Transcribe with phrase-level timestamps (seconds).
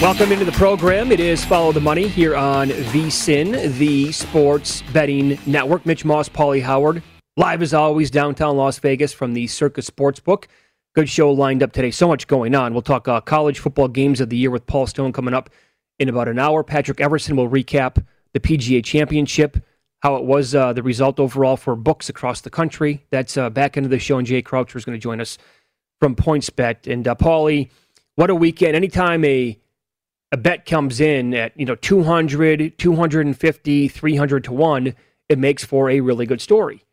[0.00, 1.12] Welcome into the program.
[1.12, 5.84] It is Follow the Money here on VSIN, the Sports Betting Network.
[5.84, 7.02] Mitch Moss, Paulie Howard,
[7.36, 10.46] live as always, downtown Las Vegas from the Circa Sportsbook.
[10.94, 11.90] Good show lined up today.
[11.90, 12.72] So much going on.
[12.72, 15.50] We'll talk uh, college football games of the year with Paul Stone coming up
[15.98, 16.64] in about an hour.
[16.64, 18.02] Patrick Everson will recap
[18.32, 19.58] the PGA Championship,
[19.98, 23.04] how it was uh, the result overall for books across the country.
[23.10, 25.36] That's uh, back into the show, and Jay Croucher is going to join us
[25.98, 26.90] from PointsBet.
[26.90, 27.68] And uh, Paulie,
[28.14, 28.74] what a weekend!
[28.74, 29.60] Anytime a
[30.32, 34.94] a bet comes in at you know 200 250 300 to 1
[35.28, 36.84] it makes for a really good story.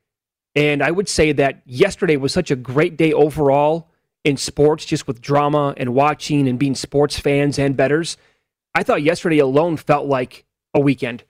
[0.56, 3.90] And i would say that yesterday was such a great day overall
[4.24, 8.18] in sports just with drama and watching and being sports fans and betters
[8.76, 11.24] i thought yesterday alone felt like a weekend.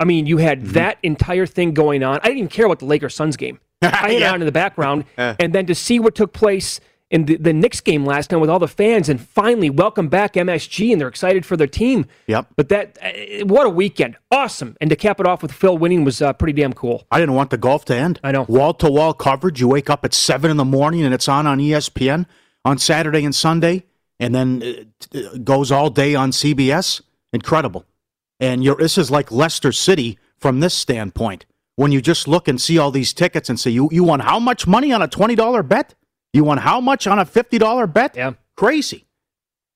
[0.00, 0.72] I mean you had mm-hmm.
[0.72, 2.20] that entire thing going on.
[2.22, 3.60] I didn't even care about the lakers suns game.
[3.82, 4.18] I had yeah.
[4.18, 6.80] it on in the background and then to see what took place
[7.12, 10.32] in the, the Knicks game last night with all the fans, and finally welcome back
[10.32, 12.06] MSG, and they're excited for their team.
[12.26, 12.48] Yep.
[12.56, 14.16] But that, uh, what a weekend!
[14.30, 17.06] Awesome, and to cap it off with Phil winning was uh, pretty damn cool.
[17.12, 18.18] I didn't want the golf to end.
[18.24, 18.46] I know.
[18.48, 19.60] Wall to wall coverage.
[19.60, 22.26] You wake up at seven in the morning, and it's on on ESPN
[22.64, 23.84] on Saturday and Sunday,
[24.18, 24.62] and then
[25.12, 27.02] it goes all day on CBS.
[27.32, 27.84] Incredible.
[28.40, 31.46] And you're, this is like Leicester City from this standpoint.
[31.76, 34.38] When you just look and see all these tickets and say, you, you won how
[34.38, 35.94] much money on a $20 bet?
[36.32, 38.16] You won how much on a $50 bet?
[38.16, 38.32] Yeah.
[38.56, 39.06] Crazy.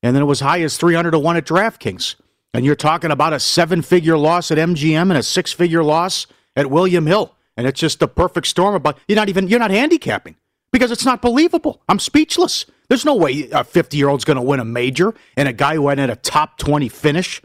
[0.02, 2.16] And then it was high as 300 to 1 at DraftKings.
[2.54, 6.26] And you're talking about a seven figure loss at MGM and a six figure loss
[6.54, 7.34] at William Hill.
[7.56, 8.80] And it's just the perfect storm.
[8.82, 10.36] But you're not even, you're not handicapping
[10.72, 11.82] because it's not believable.
[11.88, 12.66] I'm speechless.
[12.88, 15.74] There's no way a 50 year old's going to win a major and a guy
[15.74, 17.42] who had a top 20 finish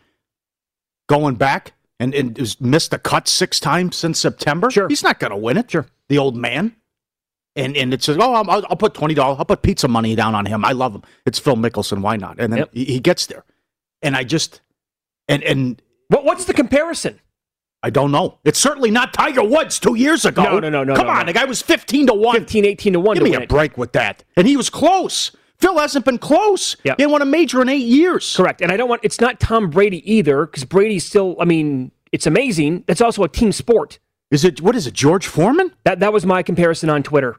[1.08, 4.72] going back and, and missed a cut six times since September.
[4.72, 4.88] Sure.
[4.88, 5.72] He's not going to win it.
[5.72, 5.88] Sure.
[6.10, 6.76] The old man
[7.56, 9.38] and and it says, "Oh, I'll, I'll put twenty dollars.
[9.40, 10.64] I'll put pizza money down on him.
[10.64, 11.04] I love him.
[11.26, 12.02] It's Phil Mickelson.
[12.02, 12.70] Why not?" And then yep.
[12.74, 13.44] he, he, gets there,
[14.02, 14.62] and I just
[15.28, 17.20] and and what what's the comparison?
[17.84, 18.38] I don't know.
[18.44, 20.44] It's certainly not Tiger Woods two years ago.
[20.44, 20.96] No, no, no, no.
[20.96, 21.26] Come no, on, no.
[21.26, 23.16] the guy was fifteen to one, 15, 18 to one.
[23.16, 23.50] Give to me a it.
[23.50, 24.24] break with that.
[24.38, 25.36] And he was close.
[25.58, 26.76] Phil hasn't been close.
[26.84, 27.00] Yep.
[27.00, 28.36] He won a major in eight years.
[28.36, 28.62] Correct.
[28.62, 29.02] And I don't want.
[29.04, 31.36] It's not Tom Brady either, because Brady's still.
[31.40, 32.84] I mean, it's amazing.
[32.88, 34.00] That's also a team sport.
[34.32, 34.62] Is it?
[34.62, 34.94] What is it?
[34.94, 35.74] George Foreman?
[35.84, 37.36] That that was my comparison on Twitter.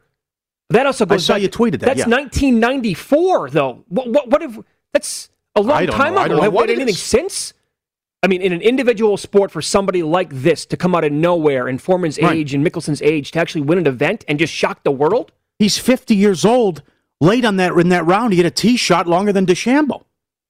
[0.69, 1.23] That also goes.
[1.23, 1.97] I saw back, you tweeted that.
[1.97, 2.07] That's yeah.
[2.07, 3.83] 1994, though.
[3.89, 4.57] What, what, what if
[4.93, 6.23] that's a long time know.
[6.23, 6.41] ago?
[6.41, 7.53] Have we anything since?
[8.21, 11.67] I mean, in an individual sport, for somebody like this to come out of nowhere
[11.67, 12.37] in Foreman's right.
[12.37, 15.33] age and Mickelson's age to actually win an event and just shock the world.
[15.59, 16.83] He's 50 years old.
[17.19, 20.05] Late on that in that round, he hit a tee shot longer than DeChambeau.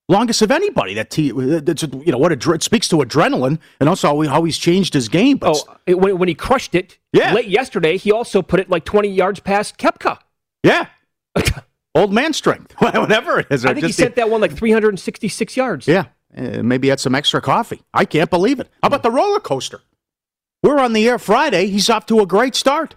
[0.10, 0.94] Longest of anybody.
[0.96, 4.28] That t- that's you know what adre- it speaks to adrenaline and also how, he,
[4.30, 5.38] how he's changed his game.
[5.38, 7.34] But Oh, it, when, when he crushed it Yeah.
[7.34, 10.18] late yesterday, he also put it like 20 yards past Koepka.
[10.64, 10.88] yeah,
[11.96, 13.66] old man strength, whatever it is.
[13.66, 15.88] I think he sent that one like 366 yards.
[15.88, 16.06] Yeah,
[16.38, 17.82] uh, maybe had some extra coffee.
[17.94, 18.70] I can't believe it.
[18.82, 19.80] How about the roller coaster?
[20.64, 21.68] We're on the air Friday.
[21.68, 22.96] He's off to a great start.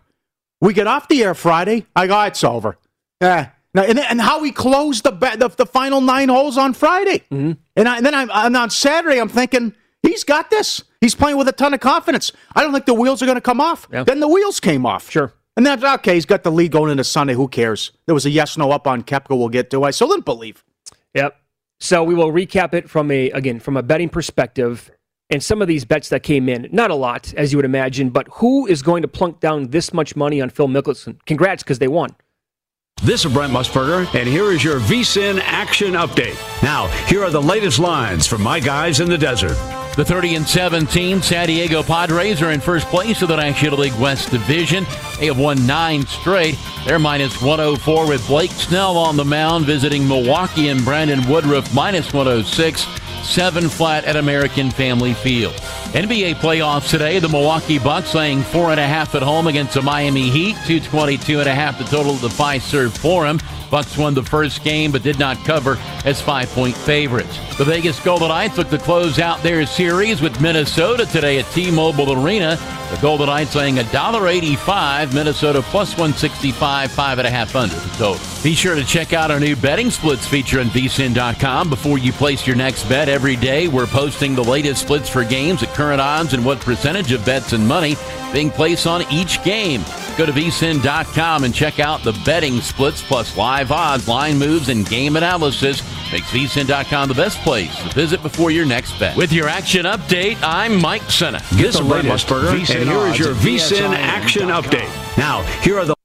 [0.61, 1.87] We get off the air Friday.
[1.94, 2.79] I go, it's over.
[3.20, 3.50] Yeah.
[3.76, 7.52] Now, and, and how he closed the, the the final nine holes on Friday, mm-hmm.
[7.76, 10.82] and, I, and then I'm, and on Saturday I'm thinking he's got this.
[11.02, 12.32] He's playing with a ton of confidence.
[12.55, 13.87] I don't think the wheels are going to come off.
[13.93, 14.05] Yeah.
[14.05, 15.11] Then the wheels came off.
[15.11, 15.34] Sure.
[15.58, 16.14] And that's okay.
[16.14, 17.34] He's got the lead going into Sunday.
[17.34, 17.93] Who cares?
[18.06, 19.37] There was a yes no up on Koepka.
[19.37, 19.84] We'll get to.
[19.84, 20.64] I still didn't believe.
[21.12, 21.37] Yep.
[21.79, 24.90] So we will recap it from a again from a betting perspective
[25.29, 26.69] and some of these bets that came in.
[26.72, 29.93] Not a lot, as you would imagine, but who is going to plunk down this
[29.93, 31.19] much money on Phil Mickelson?
[31.26, 32.17] Congrats, because they won.
[33.02, 36.34] This is Brent Musburger, and here is your VSIN action update.
[36.62, 39.54] Now, here are the latest lines from my guys in the desert.
[39.96, 43.94] The 30 and 17 San Diego Padres are in first place of the National League
[44.00, 44.87] West Division.
[45.20, 46.58] They have won nine straight.
[46.87, 52.14] They're minus 104 with Blake Snell on the mound visiting Milwaukee and Brandon Woodruff minus
[52.14, 52.87] 106.
[53.26, 55.55] Seven flat at American Family Field.
[55.93, 57.19] NBA playoffs today.
[57.19, 60.55] The Milwaukee Bucks laying four and a half at home against the Miami Heat.
[60.67, 63.40] 222 and a half the total of the five serve for them.
[63.70, 67.38] Bucks won the first game but did not cover as five point favorites.
[67.56, 71.70] The Vegas Golden Knights look to close out their series with Minnesota today at T
[71.70, 72.56] Mobile Arena.
[72.90, 78.25] The Golden Knights laying $1.85, Minnesota plus 165, five and a half under the total.
[78.44, 82.46] Be sure to check out our new betting splits feature on vsin.com before you place
[82.46, 83.67] your next bet every day.
[83.67, 87.55] We're posting the latest splits for games at current odds and what percentage of bets
[87.55, 87.97] and money
[88.31, 89.81] being placed on each game.
[90.19, 94.87] Go to vsin.com and check out the betting splits plus live odds, line moves, and
[94.87, 95.83] game analysis.
[96.13, 99.17] Makes vsin.com the best place to visit before your next bet.
[99.17, 101.41] With your action update, I'm Mike Senna.
[101.53, 105.17] This is the Brent latest Musburger, and here is your VSIN action update.
[105.17, 105.95] Now, here are the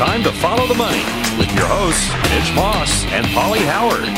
[0.00, 1.04] time to follow the money
[1.36, 4.08] with your hosts, Mitch Moss and Paulie Howard.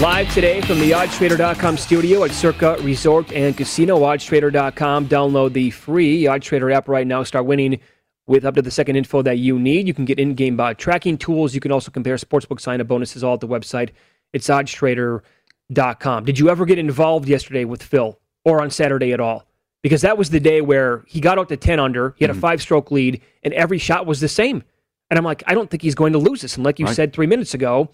[0.00, 4.00] Live today from the oddstrader.com studio at Circa Resort and Casino.
[4.00, 5.08] Oddstrader.com.
[5.08, 7.22] Download the free OddStrader app right now.
[7.22, 7.80] Start winning
[8.26, 9.86] with up to the second info that you need.
[9.86, 11.54] You can get in-game uh, tracking tools.
[11.54, 13.90] You can also compare sportsbook sign-up bonuses all at the website.
[14.32, 16.24] It's oddstrader.com.
[16.24, 19.46] Did you ever get involved yesterday with Phil or on Saturday at all?
[19.82, 22.14] Because that was the day where he got out to 10 under.
[22.16, 24.62] He had a five-stroke lead, and every shot was the same.
[25.10, 26.56] And I'm like, I don't think he's going to lose this.
[26.56, 26.94] And like you Right.
[26.94, 27.90] said three minutes ago,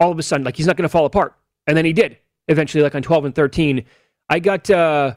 [0.00, 1.34] all of a sudden, like he's not going to fall apart.
[1.66, 2.16] And then he did
[2.48, 3.84] eventually, like on 12 and 13.
[4.28, 5.14] I got uh,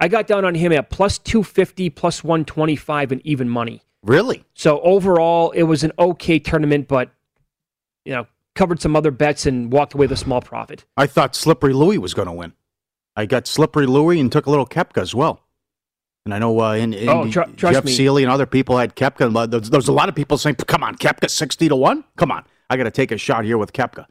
[0.00, 3.82] I got down on him at plus 250, plus 125, and even money.
[4.04, 4.44] Really?
[4.54, 7.10] So overall, it was an okay tournament, but
[8.04, 10.84] you know, covered some other bets and walked away with a small profit.
[10.96, 12.52] I thought Slippery Louie was going to win.
[13.16, 15.42] I got Slippery Louie and took a little Koepka as well.
[16.28, 17.90] And I know uh, in, in Oh, tr- Jeff me.
[17.90, 19.34] Seeley and other people had Koepka.
[19.34, 22.04] Uh, There there a lot of people saying, "Come on, Koepka, sixty to one.
[22.18, 24.04] Come on, I got to take a shot here with Koepka."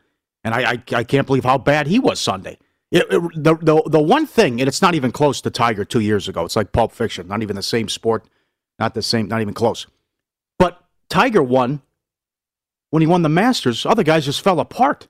[0.44, 2.58] And I, I, I can't believe how bad he was Sunday.
[2.92, 6.00] It, it- the, the the one thing, and it's not even close to Tiger two
[6.00, 6.44] years ago.
[6.44, 8.26] It's like Pulp Fiction, not even the same sport,
[8.80, 9.86] not the same, not even close.
[10.58, 11.84] But Tiger won
[12.90, 13.86] when he won the Masters.
[13.86, 15.08] Other guys just fell apart.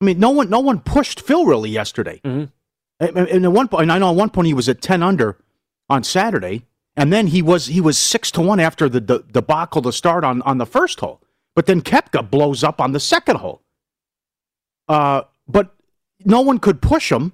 [0.00, 2.20] I mean, no one no one pushed Phil really yesterday.
[2.24, 2.50] Mhm.
[2.98, 5.04] And, and at one point, and I know at one point he was at ten
[5.04, 5.36] under
[5.92, 6.64] on Saturday,
[6.96, 10.24] and then he was he was six to one after the, the debacle to start
[10.24, 11.20] on on the first hole.
[11.54, 13.62] But then Koepka blows up on the second hole.
[14.88, 15.74] Uh, but
[16.24, 17.32] no one could push him,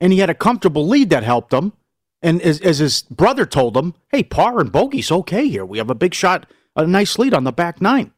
[0.00, 1.72] and he had a comfortable lead that helped him.
[2.20, 5.64] And as, as his brother told him, "Hey, par and bogey's okay here.
[5.64, 8.12] We have a big shot, a nice lead on the back nine.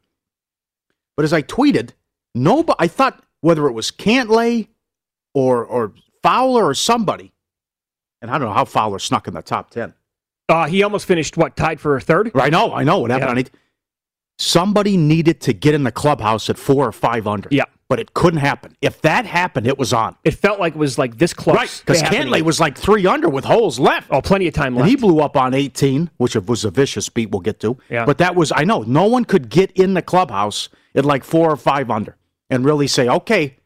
[1.15, 1.91] But as I tweeted,
[2.33, 2.77] nobody.
[2.79, 4.67] I thought whether it was Cantlay
[5.33, 7.33] or or Fowler or somebody,
[8.21, 9.93] and I don't know how Fowler snuck in the top ten.
[10.47, 12.31] Uh, he almost finished what tied for a third.
[12.35, 13.27] I know, I know what happened.
[13.27, 13.31] Yeah.
[13.31, 13.51] on it.
[14.37, 17.47] Somebody needed to get in the clubhouse at four or five under.
[17.51, 17.63] Yeah.
[17.87, 18.75] but it couldn't happen.
[18.81, 20.15] If that happened, it was on.
[20.23, 21.55] It felt like it was like this close.
[21.55, 22.03] Right, because.
[22.03, 24.07] Cantlay was like three under with holes left.
[24.11, 27.31] oh plenty of time And he blew up on 18, which was a vicious beat
[27.31, 27.77] we'll get to.
[27.89, 28.05] Yeah.
[28.05, 31.49] But that was, I know, no one could get in the clubhouse at like four
[31.49, 32.17] or five under
[32.49, 33.57] and really say, okay,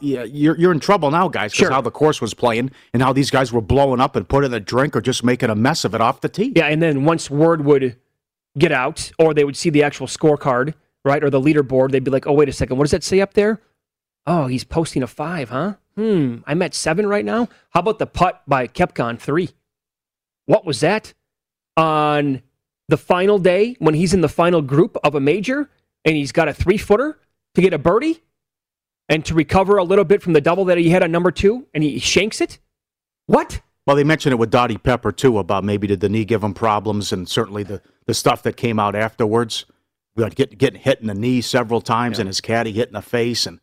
[0.00, 1.70] you're, you're in trouble now, guys, because Sure.
[1.72, 4.60] how the course was playing and how these guys were blowing up and putting a
[4.60, 6.52] drink or just making a mess of it off the tee.
[6.56, 7.96] Yeah, and then once word would
[8.58, 10.74] get out, or they would see the actual scorecard,
[11.04, 13.20] right, or the leaderboard, they'd be like, "Oh, wait a second, what does that say
[13.20, 13.60] up there?
[14.26, 15.74] Oh, he's posting a five, huh?
[15.96, 17.48] Hmm, I'm at seven right now.
[17.70, 19.50] How about the putt by Kepcon three?
[20.46, 21.14] What was that?
[21.76, 22.40] on
[22.88, 25.68] the final day when he's in the final group of a major
[26.04, 27.18] and he's got a three footer
[27.56, 28.22] to get a birdie
[29.08, 31.66] and to recover a little bit from the double that he had on number two
[31.74, 32.58] and he shanks it?
[33.26, 33.60] What?
[33.86, 36.54] Well, they mentioned it with Dottie Pepper too about maybe did the knee give him
[36.54, 39.66] problems, and certainly the, the stuff that came out afterwards,
[40.16, 42.22] get, getting hit in the knee several times, yeah.
[42.22, 43.60] and his caddy hit in the face, and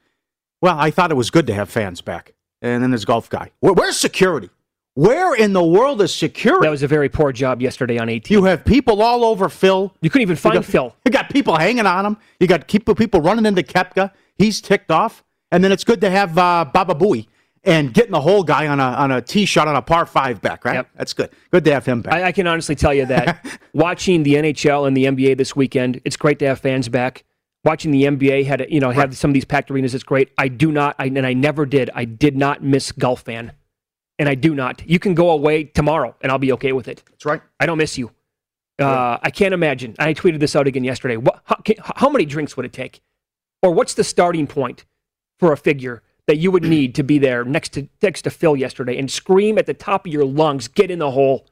[0.62, 2.36] well, I thought it was good to have fans back.
[2.62, 3.51] And then there's golf guy.
[3.60, 4.50] Where, where's security?
[4.93, 6.65] Where in the world is security?
[6.65, 8.38] That was a very poor job yesterday on 18.
[8.38, 9.91] You have people all over Phil.
[10.01, 10.95] You couldn't even find you got, Phil.
[11.05, 12.17] You got people hanging on him.
[12.39, 14.12] You got people running into Koepka.
[14.38, 15.24] He's ticked off.
[15.51, 17.27] And then it's good to have uh, Baba Booey
[17.63, 20.41] and getting the whole guy on a on a tee shot on a par five
[20.41, 20.75] back, right?
[20.75, 20.89] Yep.
[20.96, 21.29] That's good.
[21.51, 22.13] Good to have him back.
[22.13, 26.01] I, I can honestly tell you that watching the NHL and the NBA this weekend,
[26.05, 27.24] it's great to have fans back.
[27.63, 28.96] Watching the NBA had you know right.
[28.96, 30.31] have some of these packed arenas, it's great.
[30.38, 31.91] I do not, I, and I never did.
[31.93, 33.51] I did not miss golf fan,
[34.17, 34.81] and I do not.
[34.89, 37.03] You can go away tomorrow, and I'll be okay with it.
[37.12, 37.41] That's right.
[37.60, 38.12] I don't miss you.
[38.79, 39.96] Uh, I can't imagine.
[40.00, 41.15] I tweeted this out again yesterday.
[41.15, 43.01] What, how, can, how many drinks would it take,
[43.62, 44.86] or what's the starting point
[45.41, 46.01] for a figure?
[46.27, 49.57] that you would need to be there next to next to Phil yesterday and scream
[49.57, 51.45] at the top of your lungs, "Get in the hole."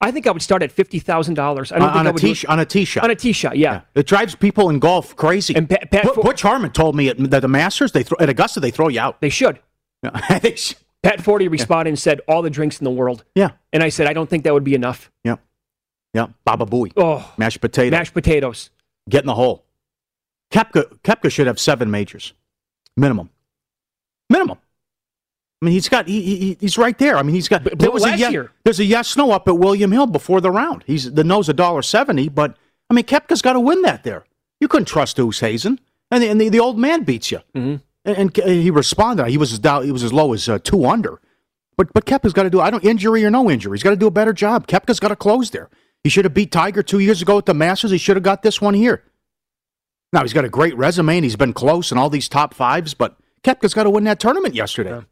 [0.00, 1.72] I think I would start at fifty thousand dollars.
[1.72, 3.04] On, on, a tee on a tee shot.
[3.04, 3.72] On a tee shot, yeah.
[3.72, 3.80] yeah.
[3.94, 5.54] It drives people in golf crazy.
[5.54, 8.60] And Pat, Pat Butch Harmon told me at the, the Masters, they throw, at Augusta,
[8.60, 9.20] they throw you out.
[9.20, 9.58] They should.
[10.02, 10.76] Yeah, they should.
[11.02, 11.92] Pat Forde responded yeah.
[11.92, 13.50] and said, "All the drinks in the world." Yeah.
[13.72, 15.36] And I said, "I don't think that would be enough." Yeah.
[16.12, 16.28] Yeah.
[16.44, 16.92] Baba Booey.
[16.96, 17.90] Oh, mashed potatoes.
[17.90, 18.70] Mashed potatoes.
[19.08, 19.64] Get in the hole.
[20.52, 22.32] Koepka, Koepka should have seven majors,
[22.96, 23.30] minimum.
[24.30, 24.58] Minimum.
[25.60, 27.16] I mean, he's got he, he he's right there.
[27.16, 27.64] I mean, he's got.
[27.64, 28.52] there was a yes, year.
[28.64, 30.84] There's a yes no up at William Hill before the round.
[30.86, 32.56] He's the nose a dollar seventy, but
[32.90, 34.24] I mean, Koepka's got to win that there.
[34.60, 35.78] You couldn't trust Oosthuizen,
[36.10, 37.38] and the, and the, the old man beats you.
[37.54, 37.76] Mm-hmm.
[38.06, 39.28] And, and, he responded.
[39.28, 41.20] He was as down, he was as low as uh, two under.
[41.76, 42.60] But but Koepka's got to do.
[42.60, 43.76] I don't injury or no injury.
[43.76, 44.66] He's got to do a better job.
[44.66, 45.70] Koepka's got to close there.
[46.02, 47.90] He should have beat Tiger two years ago at the Masters.
[47.90, 49.02] He should have got this one here.
[50.14, 52.94] Now he's got a great resume and he's been close in all these top fives.
[52.94, 54.90] But Koepka's got to win that tournament yesterday.
[54.90, 55.02] Yeah.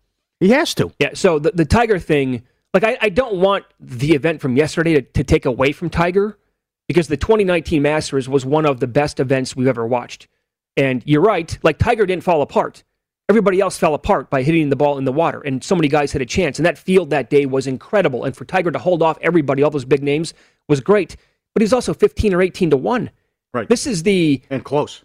[0.41, 0.93] He has to.
[1.01, 1.11] Yeah.
[1.15, 5.03] So the, the Tiger thing, like, I, I don't want the event from yesterday to,
[5.03, 6.39] to take away from Tiger
[6.87, 10.29] because the 2019 Masters was one of the best events we've ever watched.
[10.77, 12.83] And you're right, like, Tiger didn't fall apart.
[13.29, 16.13] Everybody else fell apart by hitting the ball in the water, and so many guys
[16.13, 16.59] had a chance.
[16.59, 18.25] And that field that day was incredible.
[18.25, 20.35] And for Tiger to hold off everybody, all those big names,
[20.69, 21.17] was great.
[21.55, 23.11] But he's also 15 or 18 to 1.
[23.55, 23.69] Right.
[23.69, 24.43] This is the.
[24.51, 25.05] And close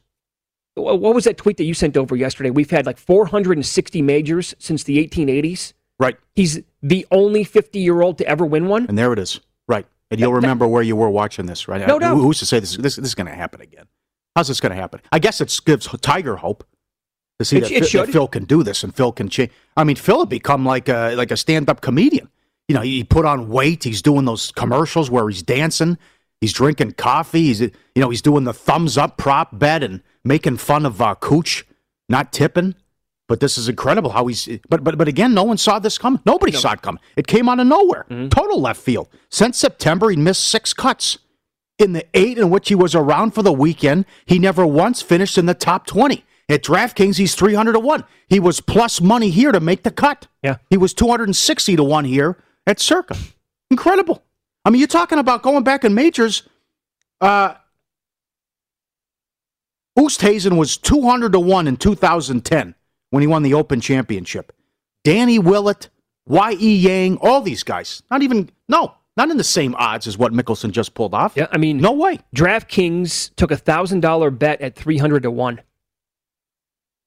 [0.78, 2.50] what was that tweet that you sent over yesterday?
[2.50, 5.74] We've had like 460 majors since the 1880s.
[6.00, 6.18] Right.
[6.36, 8.86] He's the only 50 year old to ever win one.
[8.88, 9.40] And there it is.
[9.68, 9.86] Right.
[10.12, 11.86] And you'll remember where you were watching this, right?
[11.86, 12.16] No doubt.
[12.16, 13.88] Who's to say this, this, this is going to happen again?
[14.36, 15.02] How's this going to happen?
[15.12, 16.64] I guess it gives Tiger hope
[17.40, 19.52] to see it, that, it Phil, that, Phil can do this and Phil can change.
[19.76, 22.30] I mean, Phil had become like a like a stand up comedian.
[22.68, 23.84] You know, he put on weight.
[23.84, 25.98] He's doing those commercials where he's dancing.
[26.42, 27.44] He's drinking coffee.
[27.44, 31.16] He's you know he's doing the thumbs up prop bet and making fun of uh,
[31.16, 31.66] Cooch
[32.10, 32.76] not tipping.
[33.28, 34.48] But this is incredible how he's.
[34.70, 36.22] But but but again, no one saw this coming.
[36.26, 36.60] Nobody no.
[36.60, 37.02] saw it coming.
[37.16, 38.06] It came out of nowhere.
[38.10, 38.30] Mm-hmm.
[38.30, 39.10] Total left field.
[39.30, 41.18] Since September, he missed six cuts.
[41.78, 45.38] In the eight in which he was around for the weekend, he never once finished
[45.38, 46.24] in the top twenty.
[46.50, 48.06] At DraftKings, he's three hundred to one.
[48.30, 50.28] He was plus money here to make the cut.
[50.42, 53.18] Yeah, he was two hundred and sixty to one here at Circa.
[53.70, 54.24] Incredible.
[54.68, 56.44] I mean, you're talking about going back in majors.
[57.22, 57.54] Uh,
[59.98, 62.76] Oosthuizen was 200 to 1 in 2010
[63.10, 64.52] when he won the Open Championship.
[65.06, 65.88] Danny Willett,
[66.26, 66.76] Y.E.
[66.76, 68.04] Yang, all these guys.
[68.12, 71.38] Not even, no, not in the same odds as what Mickelson just pulled off.
[71.38, 72.20] Yeah, I mean, no way.
[72.36, 75.62] DraftKings took a $1,000 bet at 300 to 1.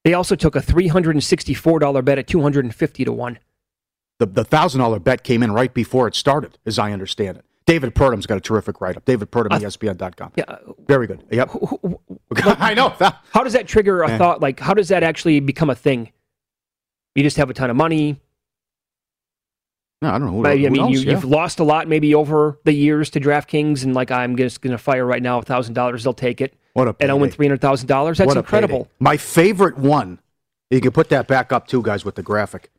[0.03, 3.39] They also took a $364 bet at 250 to 1.
[4.17, 7.45] The, the $1,000 bet came in right before it started, as I understand it.
[7.71, 9.05] David Purdum's got a terrific write up.
[9.05, 10.33] David Purdum, uh, ESPN.com.
[10.35, 10.57] Yeah.
[10.87, 11.23] Very good.
[11.31, 11.51] Yep.
[12.59, 12.89] I know.
[13.29, 14.17] how does that trigger a yeah.
[14.17, 14.41] thought?
[14.41, 16.11] Like, how does that actually become a thing?
[17.15, 18.19] You just have a ton of money.
[20.01, 20.31] No, I don't know.
[20.33, 21.01] Who, I, who mean, knows?
[21.01, 24.59] you, have lost a lot maybe over the years to DraftKings, and like, I'm just
[24.59, 26.03] going to fire right now $1,000.
[26.03, 26.53] They'll take it.
[26.73, 28.17] What a And I'll win $300,000.
[28.17, 28.89] That's what incredible.
[28.99, 30.19] My favorite one,
[30.69, 32.69] you can put that back up too, guys, with the graphic.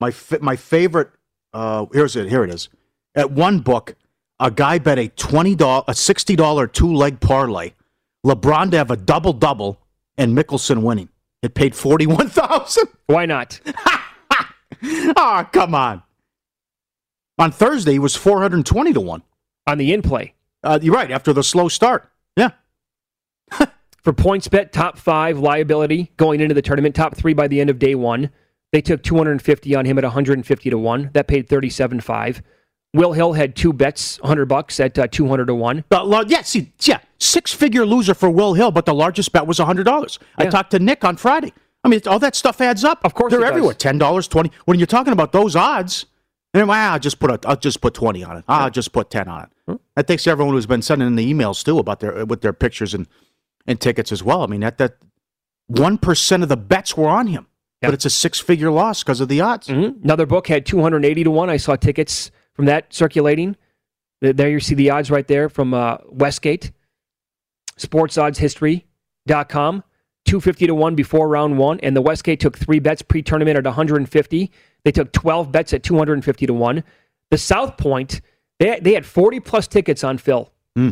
[0.00, 1.12] My, my favorite,
[1.54, 2.28] uh, here's it.
[2.28, 2.68] Here it is.
[3.14, 3.94] At one book,
[4.40, 7.72] a guy bet a twenty dollar, a sixty dollar two leg parlay,
[8.24, 9.80] LeBron to have a double double,
[10.16, 11.08] and Mickelson winning.
[11.42, 12.88] It paid forty one thousand.
[13.06, 13.60] Why not?
[14.82, 16.02] oh, come on.
[17.38, 19.22] On Thursday, he was four hundred twenty to one
[19.66, 20.34] on the in play.
[20.62, 21.10] Uh, you're right.
[21.10, 22.50] After the slow start, yeah.
[24.02, 27.70] For points bet, top five liability going into the tournament, top three by the end
[27.70, 28.30] of day one.
[28.72, 31.10] They took 250 on him at 150 to one.
[31.14, 32.42] That paid 37.5.
[32.94, 35.84] Will Hill had two bets, 100 bucks at uh, 200 to 1.
[35.90, 39.46] The, lo- yeah, see, yeah, six figure loser for Will Hill, but the largest bet
[39.46, 40.18] was $100.
[40.38, 41.52] I talked to Nick on Friday.
[41.84, 43.00] I mean, all that stuff adds up.
[43.04, 43.72] Of course they're everywhere.
[43.74, 44.50] Ten dollars, twenty.
[44.64, 46.06] When you're talking about those odds,
[46.52, 48.44] and well, I'll just put a, I'll just put twenty on it.
[48.48, 49.80] I'll just put ten on it.
[49.94, 52.94] That takes everyone who's been sending in the emails too about their with their pictures
[52.94, 53.06] and
[53.68, 54.42] and tickets as well.
[54.42, 54.96] I mean, that that
[55.68, 57.46] one percent of the bets were on him,
[57.80, 57.88] Yeah.
[57.88, 59.68] but it's a six figure loss because of the odds.
[59.68, 60.02] Mhm.
[60.02, 61.48] Another book had 280 to 1.
[61.48, 63.56] I saw tickets from that circulating.
[64.20, 66.72] There you see the odds right there from uh, Westgate.
[67.78, 69.84] SportsOddsHistory.com.
[70.24, 71.78] 250 to 1 before round one.
[71.80, 74.50] And the Westgate took three bets pre tournament at 150.
[74.82, 76.82] They took 12 bets at 250 to 1.
[77.30, 78.22] The South Point,
[78.58, 80.50] they, they had 40 plus tickets on Phil.
[80.74, 80.90] Hmm.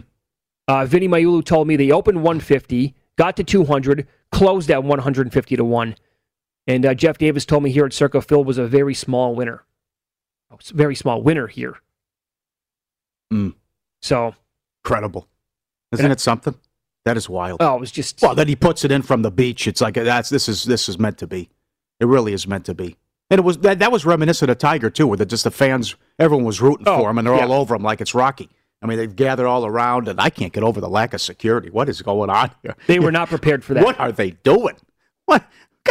[0.69, 5.65] Uh, Vinny Magliulo told me they opened 150, got to 200, closed at 150 to
[5.65, 5.97] 1.
[6.69, 9.66] And uh, Jeff Davis told me here at Circa Phil was a very small winner.
[10.61, 11.77] It's a very small winner here.
[13.33, 13.55] Mm.
[14.03, 14.35] So,
[14.85, 15.27] Incredible,
[15.93, 16.55] isn't it something?
[17.05, 17.63] That is wild.
[17.63, 18.21] oh, it was just.
[18.23, 19.67] Well, then he puts it in from the beach.
[19.67, 21.49] It's like that's this is this is meant to be.
[22.01, 22.97] It really is meant to be.
[23.31, 25.97] And it was that, that was reminiscent of Tiger too, where the, just the fans,
[26.19, 27.45] everyone was rooting Oh, for him, and they're yeah.
[27.47, 28.49] all over him like it's Rocky.
[28.83, 31.71] I mean, they've gathered all around, and I can't get over the lack of security.
[31.71, 32.77] What is going on here?
[32.87, 33.85] they were not prepared for that.
[33.85, 34.77] What are they doing?
[35.25, 35.45] What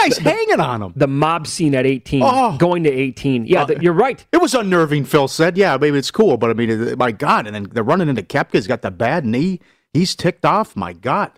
[0.10, 0.94] guys hanging on him?
[0.96, 2.58] The mob scene at 18, Oh.
[2.58, 3.46] going to 18.
[3.46, 4.26] Yeah, Uh, th- you're right.
[4.32, 5.06] It was unnerving.
[5.06, 8.10] Phil said, "Yeah, maybe it's cool, but I mean, my God!" And then they're running
[8.10, 8.54] into Koepka.
[8.54, 9.60] He's got the bad knee.
[9.94, 10.76] He's ticked off.
[10.76, 11.32] My God.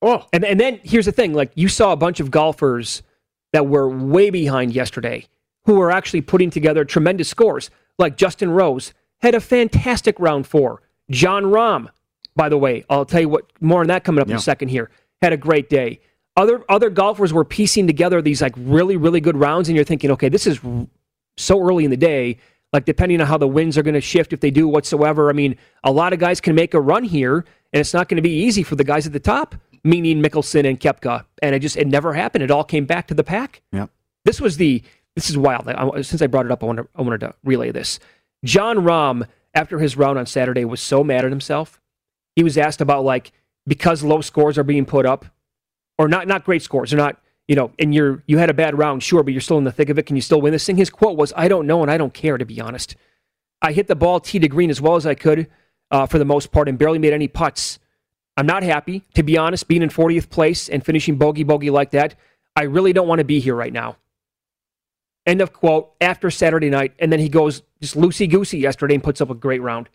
[0.00, 3.02] Oh, And and then here's the thing: like you saw a bunch of golfers
[3.52, 5.26] that were way behind yesterday,
[5.64, 7.70] who were actually putting together tremendous scores.
[7.98, 8.92] Like Justin Rose
[9.22, 10.82] had a fantastic round four.
[11.10, 11.88] Jon Rahm,
[12.36, 14.68] by the way, I'll tell you what more on that coming up in a second.
[14.68, 14.90] Here
[15.22, 16.00] had a great day.
[16.38, 20.12] Other other golfers were piecing together these like really really good rounds, and you're thinking,
[20.12, 20.60] okay, this is
[21.36, 22.38] so early in the day.
[22.72, 25.30] Like depending on how the winds are going to shift, if they do whatsoever.
[25.30, 27.38] I mean, a lot of guys can make a run here,
[27.72, 30.68] and it's not going to be easy for the guys at the top, meaning Mickelson
[30.68, 31.24] and Koepka.
[31.42, 32.44] And it just it never happened.
[32.44, 33.62] It all came back to the pack.
[33.72, 33.86] yeah.
[34.24, 34.82] This was the
[35.16, 35.68] this is wild.
[35.68, 37.98] I, since I brought it up, I wanted I wanted to relay this.
[38.44, 41.80] Jon Rahm, after his round on Saturday, was so mad at himself.
[42.36, 43.32] He was asked about like
[43.66, 45.24] because low scores are being put up,
[45.98, 46.90] or not not great scores.
[46.90, 49.58] They're not you know, and you're you had a bad round, sure, but you're still
[49.58, 50.04] in the thick of it.
[50.04, 50.76] Can you still win this thing?
[50.76, 52.94] His quote was, "I don't know, and I don't care." To be honest,
[53.62, 55.48] I hit the ball tee to green as well as I could
[55.90, 57.78] uh, for the most part, and barely made any putts.
[58.36, 61.90] I'm not happy, to be honest, being in 40th place and finishing bogey bogey like
[61.90, 62.14] that.
[62.54, 63.96] I really don't want to be here right now.
[65.26, 66.94] End of quote after Saturday night.
[66.98, 69.88] And then he goes just loosey goosey yesterday and puts up a great round.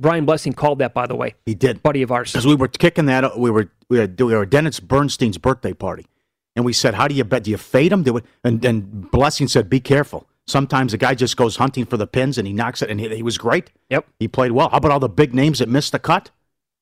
[0.00, 1.82] Brian Blessing called that, by the way, He did.
[1.82, 2.32] buddy of ours.
[2.32, 3.38] because we were kicking that.
[3.38, 6.06] We were we were, we were Dennis Bernstein's birthday party,
[6.54, 7.44] and we said, "How do you bet?
[7.44, 8.24] Do you fade him?" Do it?
[8.44, 10.28] And and Blessing said, "Be careful.
[10.46, 13.14] Sometimes a guy just goes hunting for the pins and he knocks it, and he,
[13.16, 13.70] he was great.
[13.90, 14.70] Yep, He played well.
[14.70, 16.30] How about all the big names that missed the cut?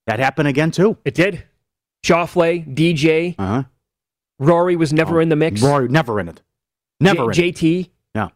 [0.07, 0.99] That happened again too.
[1.05, 1.43] it did.
[2.05, 3.63] Schauffele, DJ, Uh huh.
[4.39, 5.61] Rory was never in the mix.
[5.63, 6.43] Rory never in it.
[7.01, 7.57] Never J- in it.
[7.57, 7.89] JT.
[8.15, 8.29] Yeah.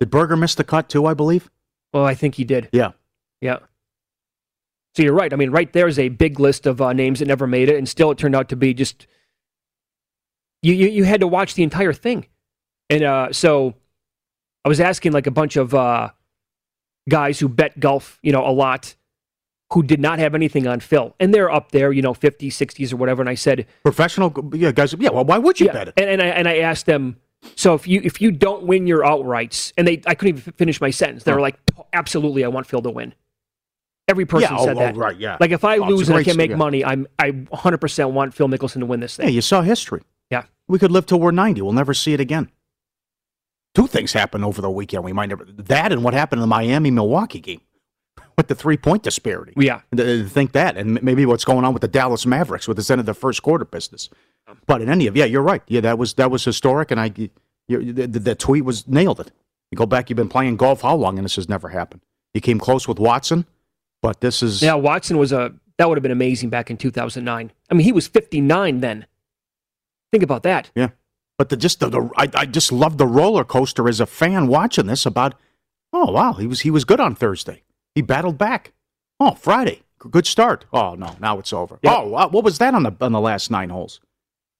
[0.00, 1.06] Did Berger miss the cut too?
[1.06, 1.48] I believe.
[1.94, 2.68] Well, I think he did.
[2.72, 2.90] Yeah.
[3.40, 3.58] Yeah.
[4.94, 5.32] So you're right.
[5.32, 7.76] I mean, right there is a big list of uh, names that never made it,
[7.76, 9.06] and still it turned out to be just
[10.62, 10.72] you.
[10.74, 12.26] You, you had to watch the entire thing,
[12.88, 13.74] and uh, so
[14.64, 16.10] I was asking like a bunch of uh,
[17.08, 18.94] guys who bet golf, you know, a lot,
[19.72, 22.90] who did not have anything on Phil, and they're up there, you know, 50s, 60s,
[22.92, 23.20] or whatever.
[23.20, 24.32] And I said, Professional.
[24.54, 24.94] Yeah, guys.
[24.98, 25.10] Yeah.
[25.10, 25.94] Well, why would you yeah, bet it?
[25.98, 27.16] and, and I and I asked them.
[27.54, 30.80] So if you if you don't win your outrights, and they I couldn't even finish
[30.80, 31.24] my sentence.
[31.24, 31.42] They were Oh.
[31.42, 31.58] like,
[31.92, 33.14] absolutely, I want Phil to win.
[34.08, 34.96] Every person Yeah, oh, said oh, that.
[34.96, 35.36] right, yeah.
[35.40, 36.56] Like if I Oh, lose and I can't make yeah.
[36.56, 39.26] money, I'm I 100 percent want Phil Mickelson to win this thing.
[39.26, 40.02] Yeah, you saw history.
[40.30, 40.44] Yeah.
[40.68, 41.62] We could live till we're 90.
[41.62, 42.50] We'll never see it again.
[43.74, 45.04] Two things happened over the weekend.
[45.04, 45.44] We might never.
[45.44, 47.60] That and what happened in the Miami Milwaukee game
[48.36, 49.52] with the three point disparity.
[49.56, 49.80] Yeah.
[49.94, 50.76] Th- th- Think that.
[50.76, 53.42] And maybe what's going on with the Dallas Mavericks with the end of the first
[53.42, 54.08] quarter business.
[54.66, 55.62] But in any of, yeah, you're right.
[55.66, 56.90] Yeah, that was that was historic.
[56.92, 59.32] And I, the, the tweet was nailed it.
[59.72, 61.18] You go back, you've been playing golf how long?
[61.18, 62.02] And this has never happened.
[62.32, 63.44] You came close with Watson,
[64.02, 64.62] but this is.
[64.62, 67.52] Yeah, Watson was a that would have been amazing back in 2009.
[67.70, 69.06] I mean, he was 59 then.
[70.12, 70.70] Think about that.
[70.74, 70.90] Yeah.
[71.38, 74.46] But the just the, the I, I just love the roller coaster as a fan
[74.46, 75.34] watching this about
[75.92, 77.62] oh wow, he was he was good on Thursday.
[77.94, 78.72] He battled back.
[79.20, 79.82] Oh, Friday.
[79.98, 80.64] Good start.
[80.72, 81.78] Oh no, now it's over.
[81.82, 81.92] Yep.
[81.94, 84.00] Oh, wow, what was that on the on the last nine holes?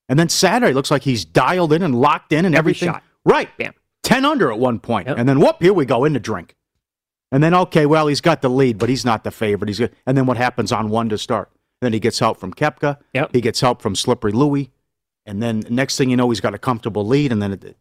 [0.09, 2.88] And then Saturday looks like he's dialed in and locked in and Every everything.
[2.92, 3.03] shot.
[3.25, 3.49] Right.
[3.59, 3.75] Bam.
[4.05, 5.09] 10 under at one point.
[5.09, 5.18] Yep.
[5.18, 6.55] And then whoop, here we go in the drink.
[7.33, 9.69] And then okay, well, he's got the lead, but he's not the favorite.
[9.69, 9.93] He's good.
[10.07, 11.51] And then what happens on one to start?
[11.81, 12.99] Then he gets help from Koepka.
[13.15, 13.31] Yep.
[13.35, 14.71] He gets help from Slippery Louie.
[15.27, 17.33] And then next thing you know, he's got a comfortable lead.
[17.33, 17.77] And then it,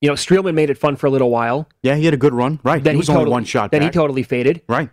[0.00, 1.68] You know, Streelman made it fun for a little while.
[1.82, 2.58] Yeah, he had a good run.
[2.64, 2.82] Right.
[2.82, 3.92] Then he was totally, only one shot Then back.
[3.92, 4.62] he totally faded.
[4.68, 4.90] right.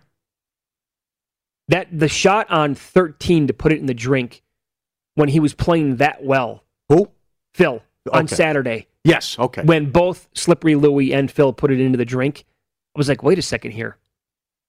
[1.68, 4.42] That the shot on 13 to put it in the drink
[5.14, 7.08] when he was playing that well, Who?
[7.54, 9.38] Phil, on Saturday, Yes.
[9.38, 9.62] Okay.
[9.62, 12.44] when both Slippery Louie and Phil put it into the drink,
[12.94, 13.96] I was like, wait a second here.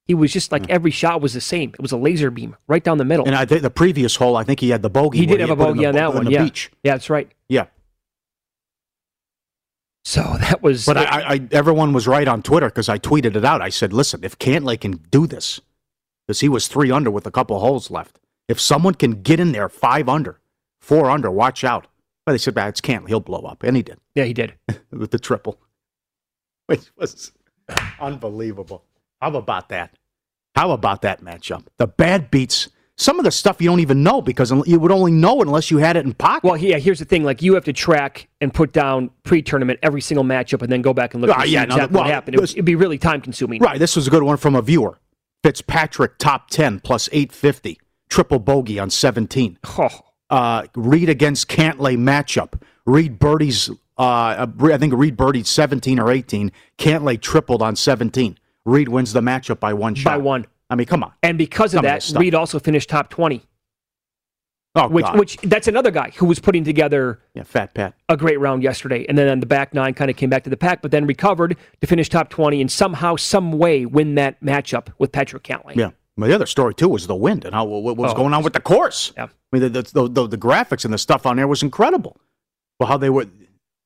[0.04, 1.70] He was just like every shot was the same.
[1.70, 3.24] It was a laser beam right down the middle.
[3.24, 3.30] Hmm.
[3.30, 5.18] and I think the previous hole, I think he had the bogey.
[5.18, 6.24] he did have a bogey on that one.
[6.24, 6.70] the yeah, beach.
[6.84, 7.30] yeah, that's right.
[7.48, 7.66] Yeah.
[10.04, 10.86] So that was.
[10.86, 13.60] But I, I, I, everyone was right on Twitter because I tweeted it out.
[13.60, 15.60] I said, "Listen, if Cantlay can do this,
[16.26, 19.50] because he was three under with a couple holes left, if someone can get in
[19.50, 20.38] there five under,
[20.80, 21.88] four under, watch out."
[22.24, 23.08] But they said, "Bah, it's Cantlay.
[23.08, 24.54] He'll blow up," and he did yeah, he did.
[24.90, 25.60] with the triple,
[26.66, 27.32] which was
[28.00, 28.84] unbelievable.
[29.20, 29.94] How about that?
[30.54, 31.64] How about that matchup?
[31.76, 35.12] The bad beats some of the stuff you don't even know because you would only
[35.12, 36.44] know unless you had it in pocket.
[36.44, 36.78] Well, yeah.
[36.78, 40.62] Here's the thing: like you have to track and put down pre-tournament every single matchup,
[40.62, 42.36] and then go back and look see yeah, no, exactly well, what happened.
[42.36, 43.60] It would, it'd be really time consuming.
[43.60, 43.78] Right.
[43.78, 44.98] This was a good one from a viewer.
[45.42, 47.78] Fitzpatrick top 10 plus 850.
[48.08, 49.58] Triple bogey on 17.
[49.78, 49.88] Oh,
[50.28, 52.60] Uh, Reed against Cantlay matchup.
[52.84, 56.52] Reed Birdie's, uh, I think Reed Birdie's 17 or 18.
[56.78, 58.38] Cantlay tripled on 17.
[58.64, 60.10] Reed wins the matchup by one shot.
[60.10, 60.46] by one.
[60.68, 61.12] I mean, come on.
[61.22, 62.10] And because of that.
[62.16, 63.42] Reed also finished top twenty.
[64.78, 65.18] Oh, Which, God.
[65.18, 67.94] which that's another guy who was putting together yeah, Fat Pat.
[68.10, 70.50] a great round yesterday, and then on the back nine kind of came back to
[70.50, 74.38] the pack, but then recovered to finish top twenty and somehow, some way, win that
[74.42, 75.76] matchup with Patrick Cantlay.
[75.76, 75.92] Yeah.
[76.18, 78.16] But the other story, too, was the wind and how, what, what was Oh.
[78.16, 79.12] going on with the course.
[79.16, 79.24] Yeah.
[79.24, 79.28] I
[79.58, 82.18] mean, the, the, the, the graphics and the stuff on there was incredible.
[82.80, 83.26] Well, how they were,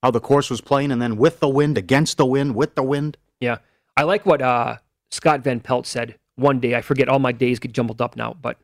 [0.03, 2.83] how the course was playing, and then with the wind, against the wind, with the
[2.83, 3.17] wind.
[3.41, 3.59] Yeah.
[3.97, 4.79] I like what uh,
[5.11, 6.75] Scott Van Pelt said one day.
[6.75, 8.35] I forget, all my days get jumbled up now.
[8.41, 8.59] But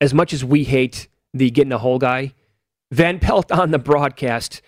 [0.00, 2.34] as much as we hate the getting a hole guy,
[2.92, 4.62] Van Pelt on the broadcast,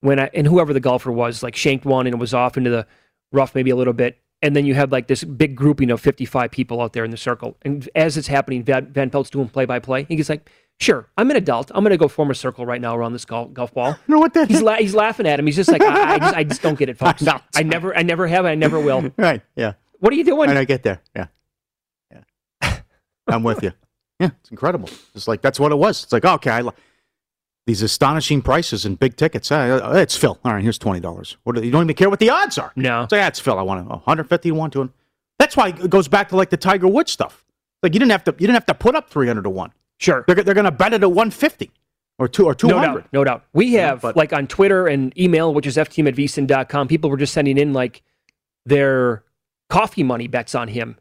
[0.00, 2.70] when I, and whoever the golfer was, like shanked one and it was off into
[2.70, 2.86] the
[3.32, 4.18] rough maybe a little bit.
[4.42, 7.16] And then you have like this big grouping of 55 people out there in the
[7.16, 7.56] circle.
[7.62, 10.04] And as it's happening, Van, Van Pelt's doing play by play.
[10.08, 11.70] He's like, sure, I'm an adult.
[11.74, 13.96] I'm going to go form a circle right now around this golf, golf ball.
[14.08, 15.46] No, what that He's, la- he's laughing at him.
[15.46, 17.22] He's just like, I, I, just, I just don't get it, folks.
[17.22, 19.10] No, I never, I never have, I never will.
[19.16, 19.42] Right.
[19.54, 19.74] Yeah.
[20.00, 20.50] What are you doing?
[20.50, 21.00] And I get there.
[21.14, 21.26] Yeah.
[22.12, 22.78] Yeah.
[23.28, 23.72] I'm with you.
[24.20, 24.30] Yeah.
[24.40, 24.88] It's incredible.
[25.14, 26.04] It's like, that's what it was.
[26.04, 26.72] It's like, okay, I, li-
[27.66, 29.50] these astonishing prices and big tickets.
[29.50, 30.38] Uh, uh, it's Phil.
[30.44, 31.36] All right, here's $20.
[31.44, 32.72] What, do- you don't even care what the odds are.
[32.76, 33.06] No.
[33.10, 33.58] So, yeah, it's Phil.
[33.58, 34.92] I want to 150 to 1 to 1.
[35.38, 37.44] That's why it goes back to like the Tiger Woods stuff.
[37.82, 39.72] Like you didn't have to, you didn't have to put up 300 to 1.
[39.98, 40.24] Sure.
[40.26, 41.70] They're, they're going to bet it at 150
[42.18, 42.76] or two or 200.
[42.76, 43.08] No doubt.
[43.12, 43.44] No doubt.
[43.52, 47.16] We have, but- like, on Twitter and email, which is ftm at vsin.com, people were
[47.16, 48.02] just sending in, like,
[48.64, 49.22] their
[49.68, 50.96] coffee money bets on him,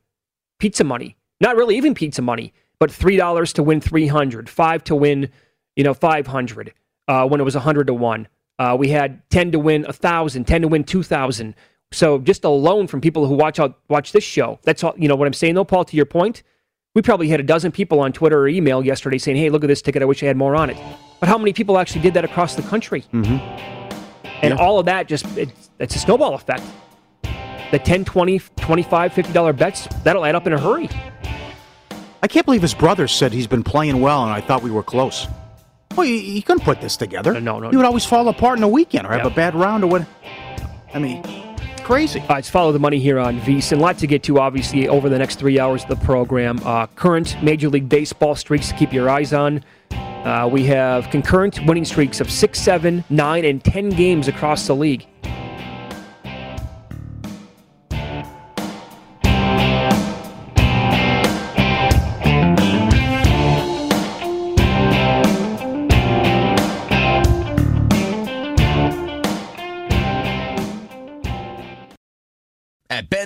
[0.59, 1.15] pizza money.
[1.41, 5.29] Not really even pizza money, but $3 to win 300 5 to win,
[5.75, 6.73] you know, 500
[7.07, 8.27] uh, when it was 100 to 1.
[8.57, 11.55] Uh, we had 10 to win 1,000, 10 to win 2,000.
[11.91, 14.59] So just alone from people who watch out, watch this show.
[14.63, 16.41] That's all, you know, what I'm saying, though, Paul, to your point,
[16.95, 19.67] we probably had a dozen people on Twitter or email yesterday saying, hey, look at
[19.67, 20.01] this ticket.
[20.01, 20.77] I wish I had more on it.
[21.19, 23.03] But how many people actually did that across the country?
[23.13, 23.39] Mhm.
[24.41, 24.63] And Yeah.
[24.65, 26.63] all of that just, it's, it's a snowball effect.
[27.71, 30.89] The 10, 20, 25, $50 bets, that'll add up in a hurry.
[32.23, 34.83] I can't believe his brother said he's been playing well, and I thought we were
[34.83, 35.27] close.
[35.97, 37.33] Well, you, you couldn't put this together.
[37.33, 37.71] No, no, no.
[37.71, 39.27] You would always fall apart in a weekend or have Yeah.
[39.27, 40.05] a bad round or what.
[40.93, 41.23] I mean,
[41.85, 42.19] crazy.
[42.21, 43.39] Uh, it's follow the money here on.
[43.39, 46.59] A lot to get to, obviously, over the next three hours of the program.
[46.65, 49.63] Uh, current Major League Baseball streaks to keep your eyes on.
[49.91, 54.75] Uh, we have concurrent winning streaks of six, seven, nine, and 10 games across the
[54.75, 55.05] league.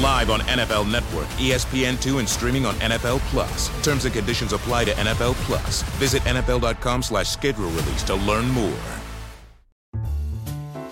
[0.00, 3.68] Live on NFL Network, ESPN2, and streaming on NFL Plus.
[3.82, 5.82] Terms and conditions apply to NFL Plus.
[5.98, 8.78] Visit NFL.com slash schedule release to learn more.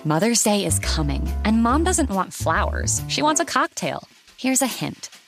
[0.05, 3.03] Mother's Day is coming, and mom doesn't want flowers.
[3.09, 4.09] She wants a cocktail.
[4.39, 5.11] Here's a hint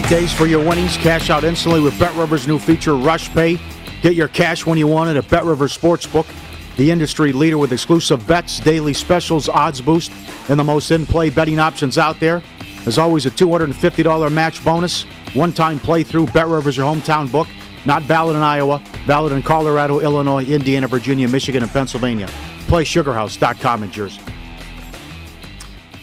[0.00, 0.96] Don't days for your winnings.
[0.96, 3.58] Cash out instantly with Bet Rivers' new feature, Rush Pay.
[4.00, 6.26] Get your cash when you want it at Bet Rivers Sportsbook,
[6.76, 10.10] the industry leader with exclusive bets, daily specials, odds boost,
[10.48, 12.42] and the most in-play betting options out there.
[12.82, 15.02] There's always a $250 match bonus.
[15.34, 16.32] One-time playthrough.
[16.32, 17.48] Bet Rivers, your hometown book.
[17.84, 18.82] Not valid in Iowa.
[19.06, 22.28] Valid in Colorado, Illinois, Indiana, Virginia, Michigan, and Pennsylvania.
[22.68, 24.22] Play SugarHouse.com in Jersey.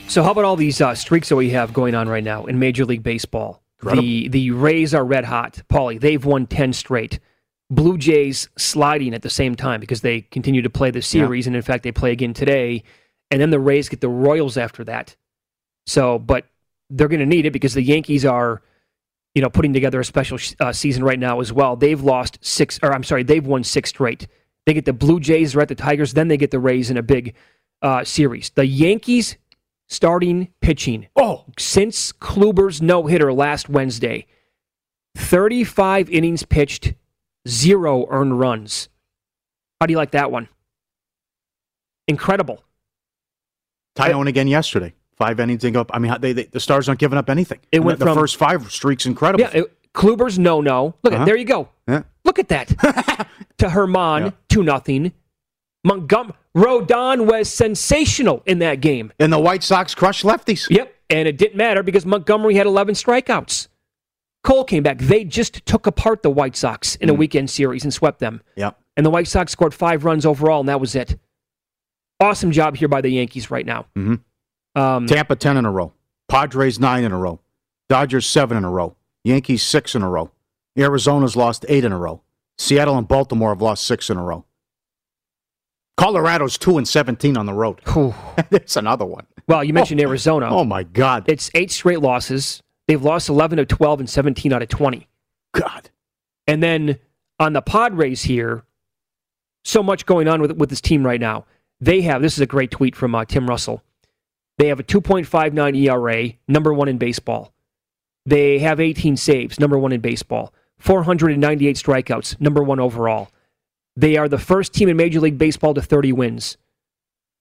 [0.08, 2.60] So how about all these uh, streaks that we have going on right now in
[2.60, 3.64] Major League Baseball?
[3.80, 4.04] Incredible.
[4.04, 5.62] The the Rays are red hot.
[5.70, 7.20] Paulie, they've won ten straight.
[7.70, 11.56] Blue Jays sliding at the same time because they continue to play the series, and
[11.56, 12.84] in fact they play again today.
[13.30, 15.16] And then the Rays get the Royals after that.
[15.86, 16.46] So, but
[16.90, 18.62] they're going to need it because the Yankees are,
[19.36, 21.76] you know, putting together a special uh, season right now as well.
[21.76, 24.28] They've lost six, or I'm sorry, they've won six straight.
[24.66, 27.04] They get the Blue Jays, they're the Tigers, then they get the Rays in a
[27.04, 27.36] big
[27.82, 28.50] uh, series.
[28.52, 29.38] The Yankees
[29.88, 31.08] starting pitching.
[31.16, 34.26] Oh, since Kluber's no hitter last Wednesday,
[35.16, 36.94] 35 innings pitched,
[37.48, 38.90] zero earned runs.
[39.80, 40.50] How do you like that one?
[42.08, 42.64] Incredible.
[43.96, 44.94] Taillon again yesterday.
[45.16, 45.90] Five innings and go up.
[45.94, 47.60] I mean, they, they, the Stars aren't giving up anything.
[47.72, 49.42] It went the, from- the first five streaks incredible.
[49.42, 50.94] Yeah, it, Kluber's no no.
[51.04, 51.24] Look Uh-huh.
[51.24, 51.70] at there you go.
[51.88, 52.04] Yeah.
[52.24, 53.28] Look at that.
[53.58, 54.32] to Herman, Yeah.
[54.48, 55.12] two nothing.
[55.84, 59.12] Montgomery Rodon was sensational in that game.
[59.20, 60.68] And the White Sox crushed lefties.
[60.70, 63.68] Yep, and it didn't matter because Montgomery had 11 strikeouts.
[64.44, 64.98] Cole came back.
[65.00, 67.18] They just took apart the White Sox in a Mm.
[67.18, 68.42] weekend series and swept them.
[68.56, 68.80] Yep.
[68.96, 71.20] And the White Sox scored five runs overall, and that was it.
[72.20, 73.86] Awesome job here by the Yankees right now.
[73.96, 74.82] Mm-hmm.
[74.82, 75.94] Um, Tampa 10 in a row.
[76.28, 77.40] Padres 9 in a row.
[77.90, 78.96] Dodgers 7 in a row.
[79.24, 80.32] Yankees 6 in a row.
[80.78, 82.22] Arizona's lost 8 in a row.
[82.58, 84.46] Seattle and Baltimore have lost 6 in a row.
[85.98, 87.82] Colorado's 2 and 17 on the road.
[88.50, 89.26] There's another one.
[89.48, 90.48] well, you mentioned Arizona.
[90.50, 91.26] Oh, my God.
[91.28, 92.62] It's eight straight losses.
[92.88, 95.08] They've lost 11 of 12 and 17 out of 20.
[95.54, 95.90] God.
[96.46, 97.00] And then
[97.40, 98.64] on the Padres here,
[99.64, 101.46] so much going on with, with this team right now.
[101.80, 103.84] They have, this is a great tweet from uh, Tim Russell.
[104.58, 107.54] They have a 2.59 ERA, number one in baseball.
[108.26, 110.54] They have 18 saves, number one in baseball.
[110.80, 113.30] 498 strikeouts, number one overall.
[113.98, 116.56] They are the first team in Major League Baseball to 30 wins.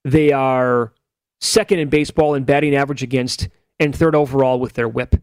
[0.04, 0.92] They are
[1.40, 5.16] second in baseball in batting average against and third overall with their whip.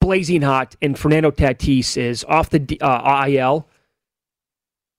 [0.00, 3.68] Blazing hot, and Fernando Tatis is off the uh, IL.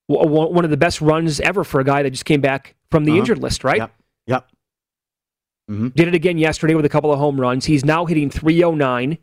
[0.08, 3.12] One of the best runs ever for a guy that just came back from the
[3.14, 3.20] Uh-huh.
[3.20, 3.78] injured list, right?
[3.78, 3.96] Yep.
[4.28, 4.48] Yep.
[5.72, 5.88] Mm-hmm.
[5.90, 7.66] Did it again yesterday with a couple of home runs.
[7.66, 9.18] He's now hitting 309.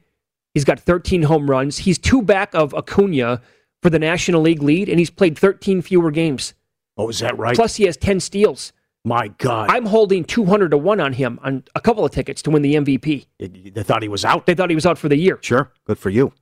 [0.55, 1.79] He's got 13 home runs.
[1.79, 3.43] He's two back of Acuna
[3.83, 6.55] for the National League lead, and he's played 13 fewer games.
[6.97, 7.55] Oh, is that right?
[7.55, 8.73] Plus, he has 10 steals.
[9.05, 9.71] My God.
[9.71, 12.75] I'm holding 200 to 1 on him on a couple of tickets to win the
[12.75, 13.27] MVP.
[13.39, 14.47] They thought he was out.
[14.47, 15.39] They thought he was out for the year.
[15.41, 15.73] Sure.
[15.87, 16.33] Good for you.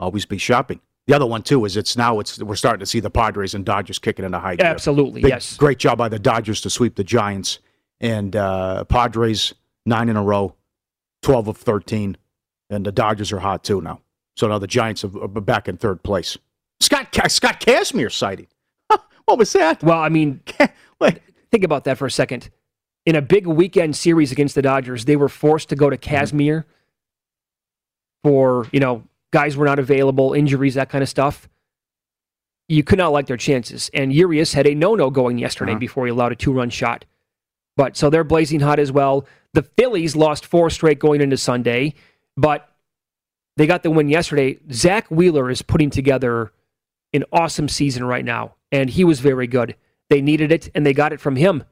[0.00, 0.80] Always be shopping.
[1.06, 3.64] The other one too is it's now it's we're starting to see the Padres and
[3.64, 4.66] Dodgers kicking into high gear.
[4.66, 5.56] Absolutely, Big- yes.
[5.56, 7.60] Great job by the Dodgers to sweep the Giants
[7.98, 9.54] and uh, Padres
[9.86, 10.54] nine in a row,
[11.22, 12.18] twelve of thirteen,
[12.68, 14.02] and the Dodgers are hot too now.
[14.36, 16.36] So now the Giants are are back in third place.
[17.12, 18.46] Scott Ca- Scott Kazmir sighting.
[19.24, 19.82] what was that?
[19.82, 20.40] Well, I mean,
[21.50, 22.50] think about that for a second.
[23.06, 26.64] In a big weekend series against the Dodgers, they were forced to go to Kazmir
[28.22, 31.48] for, you know, guys were not available, injuries, that kind of stuff.
[32.68, 33.90] You could not like their chances.
[33.94, 35.78] And Urias had a no no going yesterday Uh-huh.
[35.78, 37.04] before he allowed a two run shot.
[37.76, 39.26] But so they're blazing hot as well.
[39.54, 41.94] The Phillies lost four straight going into Sunday,
[42.36, 42.68] but
[43.56, 44.58] they got the win yesterday.
[44.70, 46.52] Zack Wheeler is putting together
[47.12, 49.76] an awesome season right now, and he was very good.
[50.10, 51.64] They needed it, and they got it from him.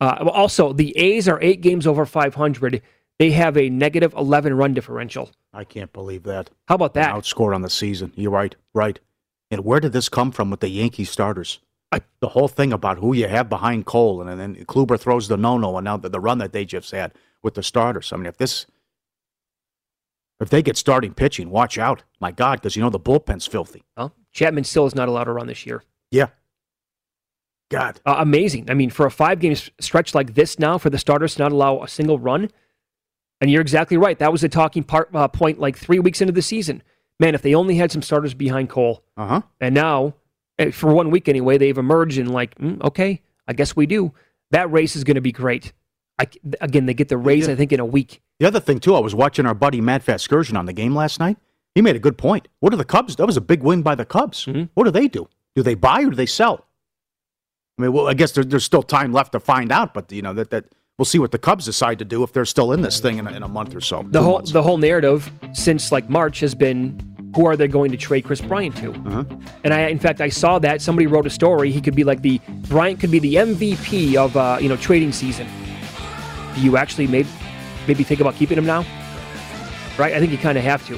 [0.00, 2.82] Uh, also, the A's are eight games over 500.
[3.18, 5.30] They have a negative 11 run differential.
[5.52, 6.48] I can't believe that.
[6.68, 7.14] How about that?
[7.14, 8.12] Outscore on the season.
[8.16, 8.56] You're right.
[8.72, 8.98] Right.
[9.50, 11.60] And where did this come from with the Yankee starters?
[12.20, 15.76] the whole thing about who you have behind Cole, and then Kluber throws the no-no,
[15.76, 18.12] and now the, the run that they just had with the starters.
[18.12, 18.66] I mean, if this,
[20.40, 23.84] if they get starting pitching, watch out, my God, because you know the bullpen's filthy.
[23.96, 25.82] Well, Chapman still is not allowed to run this year.
[26.10, 26.28] Yeah.
[27.70, 28.00] God.
[28.04, 28.68] Uh, amazing.
[28.70, 31.52] I mean, for a five game stretch like this now, for the starters to not
[31.52, 32.50] allow a single run,
[33.40, 34.18] and you're exactly right.
[34.18, 36.82] That was a talking part, uh, point like three weeks into the season.
[37.20, 39.40] Man, if they only had some starters behind Cole, Uh huh.
[39.60, 40.14] and now,
[40.58, 44.12] eh, for one week anyway, they've emerged and like, mm, okay, I guess we do.
[44.50, 45.72] That race is going to be great.
[46.18, 46.26] I,
[46.60, 48.20] again, they get the race, I think, in a week.
[48.40, 51.20] The other thing too, I was watching our buddy Matt Vasgersian on the game last
[51.20, 51.36] night.
[51.74, 52.48] He made a good point.
[52.60, 53.14] What do the Cubs?
[53.16, 54.46] That was a big win by the Cubs.
[54.74, 55.28] What do they do?
[55.54, 56.66] Do they buy or do they sell?
[57.78, 60.22] I mean, well, I guess there, there's still time left to find out, but you
[60.22, 60.64] know that that
[60.98, 63.26] we'll see what the Cubs decide to do if they're still in this thing in
[63.26, 64.02] a, in a month or so.
[64.08, 64.52] The whole months.
[64.52, 66.98] the whole narrative since like March has been
[67.36, 68.92] who are they going to trade Kris Bryant to?
[68.92, 69.24] Uh-huh.
[69.64, 71.70] And I, in fact, I saw that somebody wrote a story.
[71.70, 75.12] He could be like the Bryant could be the MVP of uh, you know trading
[75.12, 75.46] season.
[76.56, 77.28] You actually maybe
[77.90, 78.84] maybe think about keeping him now?
[79.98, 80.14] Right?
[80.14, 80.94] I think you kind of have to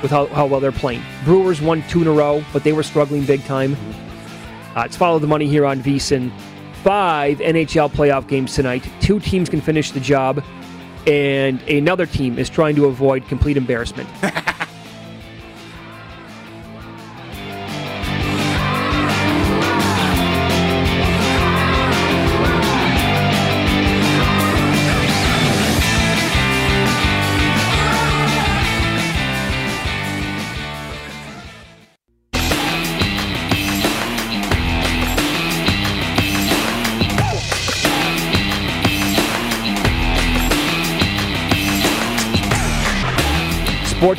[0.00, 1.02] with how, how well they're playing.
[1.24, 3.76] Brewers won two in a row, but they were struggling big time.
[4.74, 6.32] Uh, it's follow the money here on VSIN.
[6.82, 8.88] Five NHL playoff games tonight.
[9.00, 10.42] Two teams can finish the job,
[11.06, 14.08] and another team is trying to avoid complete embarrassment.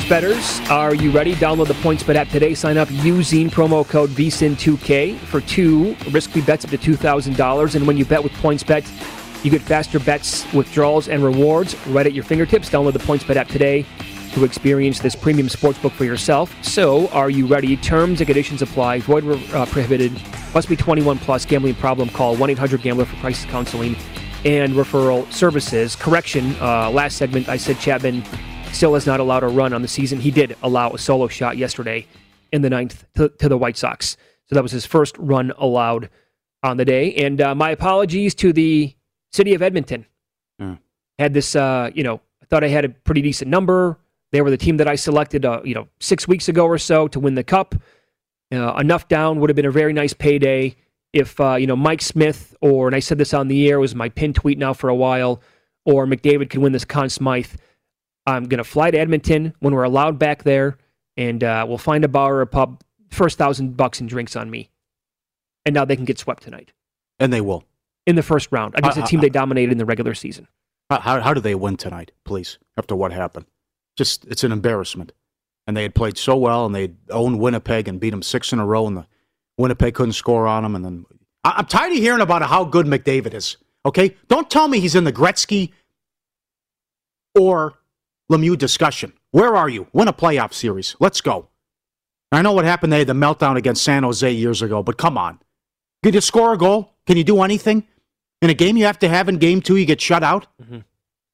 [0.10, 1.36] Betters, are you ready?
[1.36, 2.54] Download the PointsBet app today.
[2.54, 7.76] Sign up using promo code VSIN2K for two risk-free bets up to $2,000.
[7.76, 12.14] And when you bet with PointsBet, you get faster bets, withdrawals, and rewards right at
[12.14, 12.70] your fingertips.
[12.70, 13.86] Download the PointsBet app today
[14.32, 16.56] to experience this premium sportsbook for yourself.
[16.64, 17.76] So, are you ready?
[17.76, 19.02] Terms and conditions apply.
[19.02, 20.14] Void where uh, prohibited.
[20.54, 21.46] Must be 21 plus.
[21.46, 22.08] Gambling problem?
[22.08, 23.98] Call 1-800-GAMBLER for crisis counseling
[24.46, 25.98] and referral services.
[25.98, 26.56] Correction.
[26.62, 28.24] Uh, last segment, I said Chapman
[28.72, 30.20] still is not allowed a run on the season.
[30.20, 32.06] He did allow a solo shot yesterday
[32.52, 34.18] in the ninth to, to the White Sox.
[34.48, 36.10] So that was his first run allowed
[36.64, 37.14] on the day.
[37.16, 38.96] And uh, my apologies to the
[39.32, 40.06] city of Edmonton.
[41.20, 43.98] Had this, uh, you know, I thought I had a pretty decent number.
[44.32, 47.08] They were the team that I selected, uh, you know, six weeks ago or so
[47.10, 47.76] to win the cup.
[48.52, 50.76] Uh, enough down would have been a very nice payday
[51.14, 53.96] if, uh, you know, Mike Smith or, and I said this on the air, was
[53.96, 55.42] my pin tweet now for a while,
[55.86, 57.56] or McDavid could win this Conn Smythe.
[58.28, 60.78] I'm going to fly to Edmonton when we're allowed back there,
[61.16, 62.84] and uh, we'll find a bar or a pub.
[63.10, 64.70] First thousand bucks in drinks on me.
[65.66, 66.74] And now they can get swept tonight
[67.20, 67.64] and they will.
[68.06, 70.48] in the first round against Uh, a team uh, they dominated in the regular season.
[70.90, 73.46] How, how, how do they win tonight, please, after what happened?
[73.98, 75.12] Just, it's an embarrassment.
[75.66, 78.60] And they had played so well, and they owned Winnipeg and beat them six in
[78.60, 79.08] a row, and the
[79.58, 80.76] Winnipeg couldn't score on them.
[80.76, 81.06] And then
[81.44, 83.58] I, I'm tired of hearing about how good McDavid is.
[83.86, 84.16] Okay?
[84.30, 85.74] Don't tell me he's in the Gretzky
[87.38, 87.74] or
[88.32, 89.14] Lemieux discussion.
[89.32, 89.88] Where are you?
[89.94, 90.96] Win a playoff series.
[91.00, 91.48] Let's go.
[92.32, 92.92] I know what happened.
[92.92, 95.40] They had the meltdown against San Jose years ago, but come on.
[96.04, 96.94] Can you score a goal?
[97.06, 97.86] Can you do anything?
[98.42, 100.46] In a game you have to have in game two, you get shut out?
[100.62, 100.80] Mm-hmm.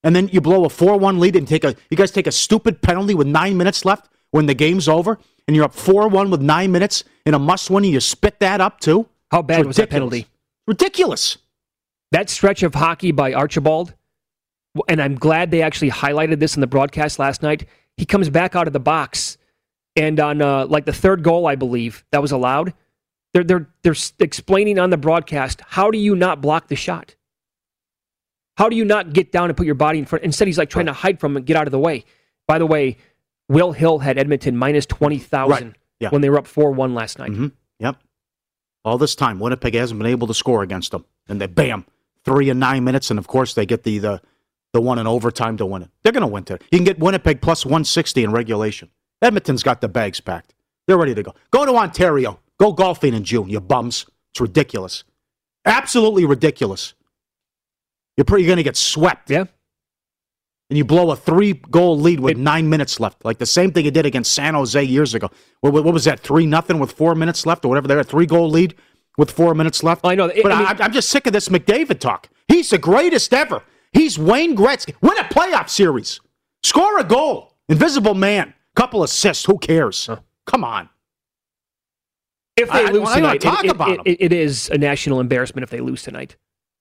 [0.04, 2.80] and then you blow a 4-1 lead and take a you guys take a stupid
[2.82, 6.70] penalty with nine minutes left when the game's over and you're up 4-1 with nine
[6.72, 10.26] minutes in a must-win and you spit that up too how bad was that penalty?
[10.66, 11.38] ridiculous
[12.12, 13.94] That stretch of hockey by Archibald,
[14.88, 17.66] and I'm glad they actually highlighted this in the broadcast last night.
[17.96, 19.38] He comes back out of the box,
[19.96, 22.74] and on uh, like the third goal, I believe that was allowed.
[23.32, 27.14] They're they're they're explaining on the broadcast how do you not block the shot?
[28.56, 30.24] How do you not get down and put your body in front?
[30.24, 32.04] Instead, he's like trying to hide from it, get out of the way.
[32.46, 32.96] By the way,
[33.48, 35.76] Will Hill had Edmonton minus twenty thousand Right.
[36.00, 36.08] Yeah.
[36.10, 37.30] when they were up four one last night.
[37.32, 37.48] hmm
[37.80, 37.96] Yep.
[38.84, 41.86] All this time, Winnipeg hasn't been able to score against them, and they bam,
[42.24, 44.20] three in nine minutes, and of course they get the the
[44.74, 45.88] the one in overtime to win it.
[46.02, 46.62] They're going to win today.
[46.70, 48.90] You can get Winnipeg plus one sixty in regulation.
[49.22, 50.52] Edmonton's got the bags packed.
[50.86, 51.34] They're ready to go.
[51.50, 52.40] Go to Ontario.
[52.60, 54.04] Go golfing in June, you bums.
[54.32, 55.04] It's ridiculous.
[55.64, 56.94] Absolutely ridiculous.
[58.16, 59.30] You're pretty going to get swept.
[59.30, 59.44] Yeah.
[60.70, 63.84] And you blow a three goal lead with nine minutes left, like the same thing
[63.84, 65.30] you did against San Jose years ago.
[65.60, 66.20] What, what was that?
[66.20, 67.86] Three nothing with four minutes left, or whatever.
[67.86, 68.74] They had a three goal lead
[69.16, 70.04] with four minutes left.
[70.04, 70.32] I know.
[70.42, 72.28] but I mean- I'm just sick of this McDavid talk.
[72.48, 73.62] He's the greatest ever.
[73.94, 74.94] He's Wayne Gretzky.
[75.00, 76.20] Win a playoff series.
[76.62, 77.54] Score a goal.
[77.68, 78.52] Invisible man.
[78.76, 79.44] Couple assists.
[79.46, 80.10] Who cares?
[80.46, 80.88] Come on.
[82.56, 84.78] If they I- I- lose I tonight, talk it, about it, it- it is a
[84.78, 86.32] national embarrassment if they lose tonight.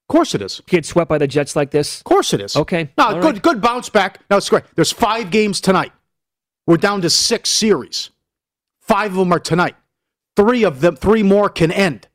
[0.09, 0.61] Of course it is.
[0.68, 1.99] Get swept by the Jets like this.
[1.99, 2.55] Of course it is.
[2.55, 2.91] Okay.
[2.97, 3.41] No, All good, right.
[3.41, 4.20] good bounce back.
[4.30, 4.64] No, it's great.
[4.76, 5.93] There's five games tonight.
[6.68, 8.09] We're down to six series.
[8.82, 9.76] Five of them are tonight.
[10.36, 12.07] Three of them, three more can end.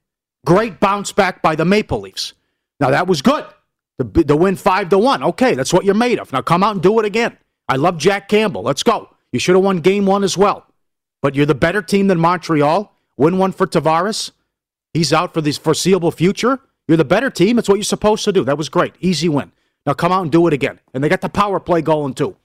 [0.44, 2.34] Great bounce back by the Maple Leafs.
[2.78, 3.46] Now that was good.
[3.98, 5.22] The, the win five to one.
[5.22, 6.32] Okay, that's what you're made of.
[6.32, 7.36] Now come out and do it again.
[7.68, 8.62] I love Jack Campbell.
[8.62, 9.10] Let's go.
[9.32, 10.66] You should have won game one as well.
[11.20, 12.94] But you're the better team than Montreal.
[13.16, 14.30] Win one for Tavares.
[14.94, 16.60] He's out for the foreseeable future.
[16.86, 17.58] You're the better team.
[17.58, 18.44] It's what you're supposed to do.
[18.44, 18.94] That was great.
[19.00, 19.52] Easy win.
[19.84, 20.80] Now come out and do it again.
[20.94, 22.36] And they got the power play going too.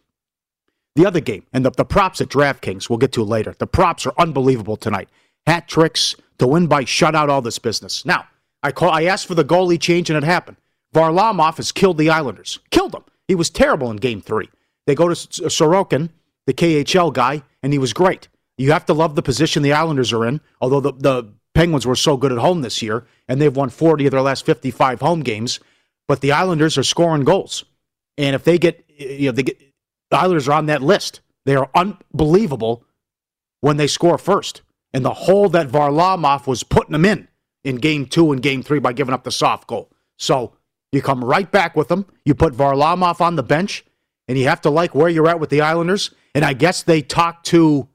[0.96, 3.56] The other game and the, the props at DraftKings we'll get to later.
[3.58, 5.10] The props are unbelievable tonight.
[5.48, 8.06] Hat tricks to win by shutout, all this business.
[8.06, 8.28] Now,
[8.62, 10.58] I call I asked for the goalie change and it happened.
[10.94, 12.60] Varlamov has killed the Islanders.
[12.72, 13.04] Killed them.
[13.28, 14.50] He was terrible in game three.
[14.86, 16.10] They go to Sorokin,
[16.46, 18.28] the KHL guy, and he was great.
[18.58, 21.96] You have to love the position the Islanders are in, although the, the Penguins were
[21.96, 25.22] so good at home this year, and they've won 40 of their last 55 home
[25.22, 25.60] games.
[26.08, 27.64] But the Islanders are scoring goals.
[28.18, 29.60] And if they get, you know, they get,
[30.12, 31.22] the Islanders are on that list.
[31.46, 32.86] They are unbelievable
[33.62, 34.62] when they score first.
[34.94, 37.28] And the hole that Varlamov was putting them in
[37.64, 39.90] in game two and game three by giving up the soft goal.
[40.18, 40.54] So
[40.94, 42.06] you come right back with them.
[42.24, 43.84] You put Varlamov on the bench,
[44.28, 46.12] and you have to like where you're at with the Islanders.
[46.36, 47.88] And I guess they talked to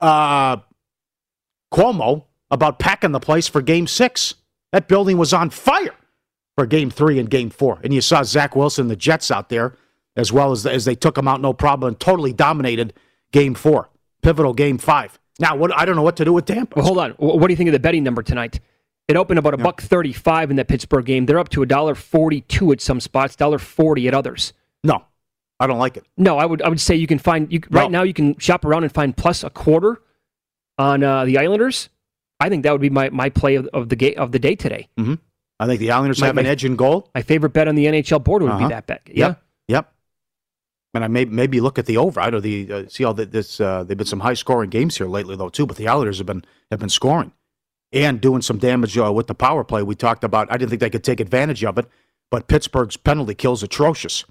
[0.00, 0.58] uh,
[1.72, 4.34] Cuomo about packing the place for game six.
[4.72, 5.94] That building was on fire
[6.56, 7.80] for game three and game four.
[7.82, 9.74] And you saw Zach Wilson the Jets out there
[10.16, 12.92] as well as, as they took them out no problem and totally dominated
[13.32, 13.88] game four,
[14.22, 15.18] pivotal game five.
[15.38, 16.76] Now, what I don't know what to do with Tampa.
[16.76, 17.12] Well, hold on.
[17.12, 18.60] What do you think of the betting number tonight?
[19.08, 21.24] It opened about a buck thirty-five in that Pittsburgh game.
[21.26, 24.52] They're up to a dollar forty-two at some spots, dollar forty at others.
[24.84, 25.02] No,
[25.58, 26.04] I don't like it.
[26.18, 28.64] No, I would I would say you can find you right now you can shop
[28.66, 30.02] around and find plus a quarter
[30.76, 31.88] on uh, the Islanders.
[32.38, 34.54] I think that would be my, my play of, of the ga- of the day
[34.54, 34.88] today.
[34.98, 35.14] Mm-hmm.
[35.58, 37.08] I think the Islanders My- have an my- edge in goal.
[37.14, 38.68] My favorite bet on the NHL board would Uh-huh.
[38.68, 39.02] be that bet.
[39.06, 39.26] Yeah.
[39.28, 39.42] Yep.
[39.68, 39.92] Yep.
[40.94, 42.20] And I may maybe look at the over.
[42.20, 43.58] I know the uh, see all that this.
[43.60, 45.64] Uh, they've been some high scoring games here lately though too.
[45.66, 47.32] But the Islanders have been have been scoring
[47.92, 49.82] and doing some damage uh, with the power play.
[49.82, 50.50] We talked about.
[50.50, 51.86] I didn't think they could take advantage of it,
[52.30, 54.24] but Pittsburgh's penalty kills atrocious.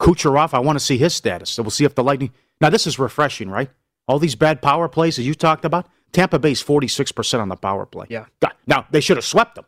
[0.00, 1.50] Kucherov, I want to see his status.
[1.50, 2.32] So we'll see if the Lightning.
[2.60, 3.70] Now this is refreshing, right?
[4.08, 5.86] All these bad power plays that you talked about.
[6.12, 8.06] Tampa Bay's forty six percent on the power play.
[8.08, 8.26] Yeah.
[8.40, 9.64] God, Now they should have swept them.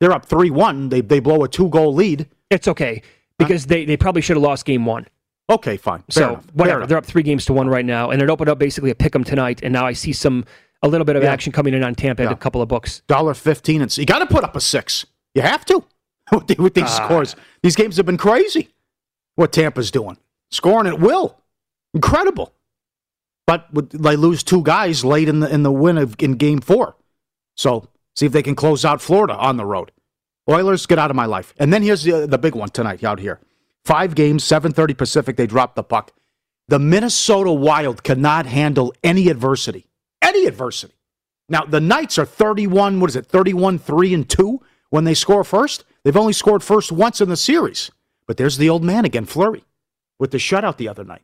[0.00, 0.88] They're up three one.
[0.88, 2.28] They they blow a two goal lead.
[2.50, 3.02] It's okay
[3.38, 5.06] because they, they probably should have lost game one.
[5.50, 6.00] Okay, fine.
[6.10, 6.44] Fair so enough.
[6.52, 8.94] Whatever, they're up three games to one right now, and it opened up basically a
[8.94, 10.44] pick 'em tonight, and now I see some
[10.82, 11.32] a little bit of Yeah.
[11.32, 12.30] action coming in on Tampa Yeah.
[12.30, 13.02] a couple of books.
[13.08, 15.06] dollar fifteen, and you got to put up a six.
[15.34, 15.82] You have to
[16.58, 17.34] with these scores.
[17.62, 18.68] These games have been crazy.
[19.36, 20.18] What Tampa's doing,
[20.50, 21.38] scoring at will,
[21.94, 22.52] incredible.
[23.46, 26.60] But with- they lose two guys late in the in the win of in Game
[26.60, 26.96] Four.
[27.56, 29.90] So see if they can close out Florida on the road.
[30.50, 31.54] Oilers get out of my life.
[31.58, 33.40] And then here's the the big one tonight out here.
[33.84, 35.36] Five games, seven thirty Pacific.
[35.36, 36.12] They dropped the puck.
[36.68, 39.87] The Minnesota Wild cannot handle any adversity.
[40.22, 40.94] Any adversity.
[41.48, 44.60] Now, the Knights are 31, what is it, 31 3 and 2
[44.90, 45.84] when they score first?
[46.04, 47.90] They've only scored first once in the series.
[48.26, 49.64] But there's the old man again, Fleury,
[50.18, 51.22] with the shutout the other night.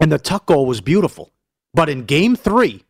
[0.00, 1.30] And the tuck goal was beautiful.
[1.74, 2.84] But in game three,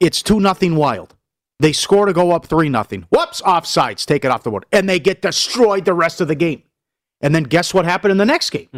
[0.00, 1.14] it's 2 nothing Wild.
[1.60, 3.06] They score to go up 3 nothing.
[3.10, 4.66] Whoops, offsides, take it off the board.
[4.72, 6.62] And they get destroyed the rest of the game.
[7.20, 8.68] And then guess what happened in the next game?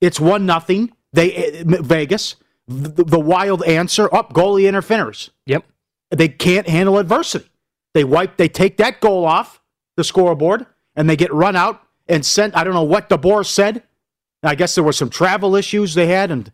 [0.00, 0.92] It's 1 nothing.
[1.12, 2.36] They eh, Vegas.
[2.68, 5.30] The, the Wild answer up goalie interference.
[5.46, 5.64] Yep.
[6.10, 7.48] They can't handle adversity.
[7.94, 8.36] They wipe.
[8.36, 9.60] They take that goal off.
[9.96, 12.56] the scoreboard, and they get run out and sent.
[12.56, 13.82] I don't know what DeBoer said.
[14.42, 16.50] I guess there were some travel issues they had and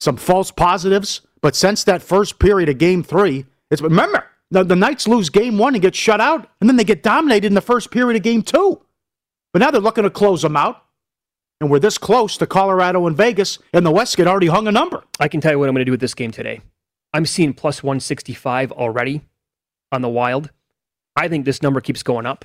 [0.00, 1.22] some false positives.
[1.40, 5.58] But since that first period of game three, it's remember the, the Knights lose game
[5.58, 8.22] one and get shut out, and then they get dominated in the first period of
[8.22, 8.80] game two.
[9.52, 10.83] But now they're looking to close them out.
[11.64, 14.70] And we're this close to Colorado and Vegas, and the West get already hung a
[14.70, 15.02] number.
[15.18, 16.60] I can tell you what I'm going to do with this game today.
[17.14, 19.22] I'm seeing plus 165 already
[19.90, 20.50] on the Wild.
[21.16, 22.44] I think this number keeps going up.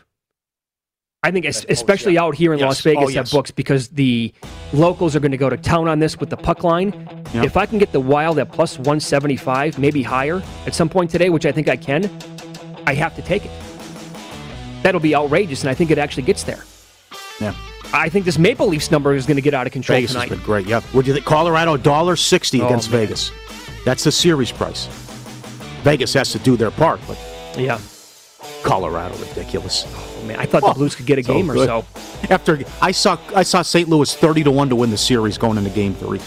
[1.22, 2.66] I think, es- especially out here in Yes.
[2.66, 3.28] Las Vegas Oh, yes.
[3.28, 4.32] at books, because the
[4.72, 6.94] locals are going to go to town on this with the puck line.
[7.34, 7.44] Yep.
[7.44, 11.30] If I can get the Wild at plus 175, maybe higher at some point today,
[11.30, 12.10] which I think I can,
[12.88, 13.52] I have to take it.
[14.82, 16.64] That'll be outrageous, and I think it actually gets there.
[17.42, 17.54] Yeah.
[17.94, 20.30] I think this Maple Leafs number is going to get out of control Vegas tonight.
[20.30, 20.68] has been great.
[20.68, 20.82] Yeah.
[20.92, 21.26] What do you think?
[21.26, 23.02] Colorado dollar sixty Oh, against man.
[23.02, 23.32] Vegas.
[23.86, 24.86] That's the series price.
[25.84, 27.18] Vegas has to do their part, but
[27.58, 27.80] Yeah.
[28.64, 29.86] Colorado ridiculous.
[29.88, 31.68] Oh, man, I thought the Blues could get a So game or good.
[31.68, 31.86] so.
[32.30, 33.88] After I saw I saw St.
[33.90, 36.20] Louis thirty to one to win the series going into Game Three.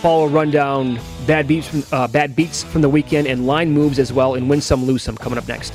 [0.00, 4.12] Follow rundown bad beats from uh, bad beats from the weekend and line moves as
[4.12, 5.16] well, and win some, lose some.
[5.16, 5.74] Coming up next.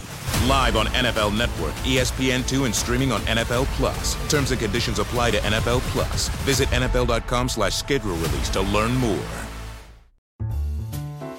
[0.47, 4.15] Live on NFL Network, E ESPN2, and streaming on NFL Plus.
[4.29, 6.29] Terms and conditions apply to NFL Plus.
[6.45, 9.19] Visit NFL.com slash schedule release to learn more.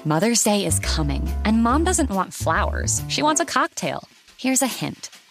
[0.05, 3.01] Mother's Day is coming, and mom doesn't want flowers.
[3.07, 4.03] She wants a cocktail.
[4.37, 5.09] Here's a hint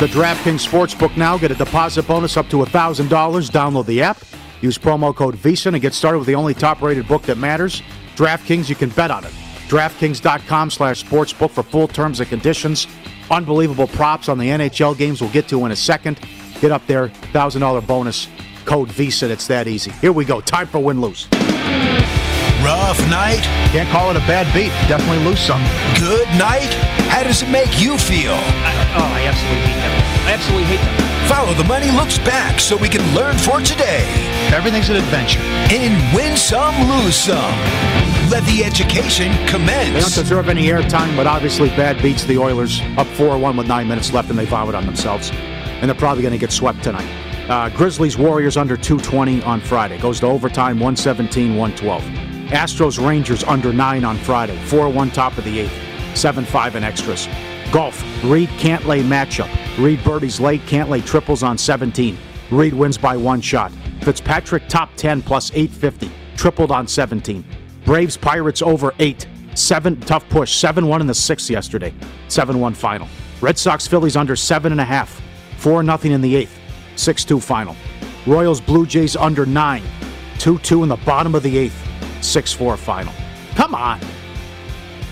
[0.00, 1.36] The DraftKings Sportsbook now.
[1.36, 3.06] Get a deposit bonus up to $1,000.
[3.50, 4.16] Download the app.
[4.62, 7.82] Use promo code VSIN and get started with the only top-rated book that matters.
[8.16, 9.32] DraftKings, you can bet on it.
[9.68, 12.86] DraftKings.com slash sportsbook for full terms and conditions.
[13.30, 16.18] Unbelievable props on the NHL games we'll get to in a second.
[16.62, 18.26] Get up there, $1,000 bonus.
[18.64, 19.28] Code VSIN.
[19.28, 19.90] It's that easy.
[19.90, 20.40] Here we go.
[20.40, 21.28] Time for win-lose.
[22.64, 23.42] Rough night?
[23.72, 24.68] Can't call it a bad beat.
[24.88, 25.62] Definitely lose some.
[25.98, 26.68] Good night?
[27.08, 28.32] How does it make you feel?
[28.32, 29.92] oh, I absolutely hate them.
[30.26, 31.10] I I absolutely hate them.
[31.28, 34.04] Follow the Money looks back so we can learn for today.
[34.52, 35.40] Everything's an adventure.
[35.72, 37.54] In Win Some, Lose Some.
[38.28, 39.94] Let the education commence.
[39.94, 43.88] They don't deserve any airtime, but obviously bad beats the Oilers up 4-1 with nine
[43.88, 45.30] minutes left, and they vomit on themselves.
[45.32, 47.08] And they're probably going to get swept tonight.
[47.48, 49.98] Uh, Grizzlies Warriors under 220 on Friday.
[49.98, 52.29] Goes to overtime 117 112.
[52.50, 54.56] Astros Rangers under 9 on Friday.
[54.66, 56.16] 4 1 top of the 8th.
[56.16, 57.28] 7 5 in extras.
[57.70, 58.02] Golf.
[58.24, 59.48] Reed Cantlay matchup.
[59.78, 62.18] Reed birdies late, Cantlay triples on 17.
[62.50, 63.70] Reed wins by one shot.
[64.02, 66.10] Fitzpatrick top 10 plus 850.
[66.36, 67.44] Tripled on 17.
[67.84, 69.28] Braves Pirates over 8.
[69.54, 70.56] 7 tough push.
[70.56, 71.94] 7 1 in the 6th yesterday.
[72.26, 73.06] 7 1 final.
[73.40, 75.08] Red Sox Phillies under 7.5.
[75.58, 76.58] 4 0 in the 8th.
[76.96, 77.76] 6 2 final.
[78.26, 79.82] Royals Blue Jays under 9.
[80.38, 81.89] 2 2 in the bottom of the 8th.
[82.22, 83.12] 6 4 final.
[83.54, 84.00] Come on.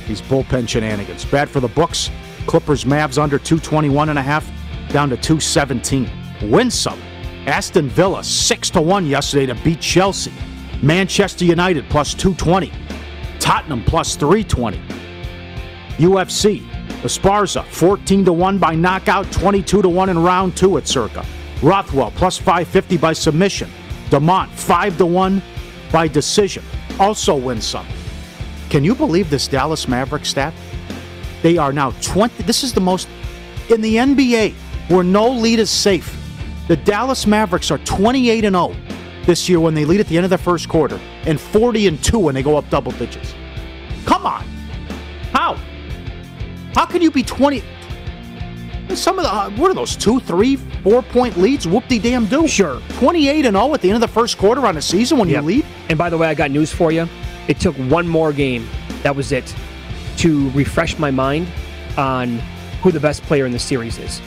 [0.06, 1.24] These bullpen shenanigans.
[1.24, 2.10] Bad for the books.
[2.46, 4.50] Clippers Mavs under 221 and a half
[4.88, 6.10] down to 217.
[6.50, 7.00] Win some.
[7.46, 10.32] Aston Villa 6 to 1 yesterday to beat Chelsea.
[10.82, 12.72] Manchester United plus 220.
[13.38, 14.78] Tottenham plus 320.
[15.98, 16.62] UFC.
[17.02, 21.24] Esparza 14 to 1 by knockout, 22 to 1 in round 2 at Circa.
[21.62, 23.70] Rothwell plus 550 by submission.
[24.10, 25.42] Demont 5 to 1
[25.92, 26.64] by decision.
[26.98, 27.86] Also wins some.
[28.70, 30.52] Can you believe this Dallas Mavericks stat?
[31.42, 32.42] They are now 20.
[32.42, 33.08] This is the most
[33.70, 34.54] in the NBA
[34.88, 36.16] where no lead is safe.
[36.66, 38.76] The Dallas Mavericks are 28 and 0
[39.24, 42.02] this year when they lead at the end of the first quarter, and 40 and
[42.02, 43.34] 2 when they go up double digits.
[44.06, 44.42] Come on.
[45.32, 45.54] How?
[46.74, 47.62] How can you be 20?
[48.94, 51.66] Some of the, uh, what are those, two, three, four point leads?
[51.68, 52.48] Whoop de damn do.
[52.48, 52.80] Sure.
[52.98, 55.42] 28 and 0 at the end of the first quarter on a season when Yep.
[55.42, 55.66] you lead?
[55.90, 57.06] And by the way, I got news for you.
[57.48, 58.66] It took one more game.
[59.02, 59.54] That was it
[60.18, 61.46] to refresh my mind
[61.96, 62.38] on
[62.82, 64.20] who the best player in the series is.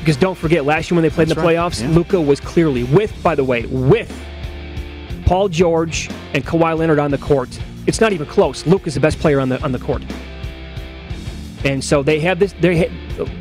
[0.00, 1.56] Because don't forget, last year when they played in the right.
[1.56, 1.90] playoffs, Yeah.
[1.90, 4.10] Luka was clearly with, by the way, with
[5.26, 7.48] Paul George and Kawhi Leonard on the court.
[7.86, 8.66] It's not even close.
[8.66, 10.02] Luke is the best player on the on the court.
[11.64, 12.54] And so they have this.
[12.60, 12.90] They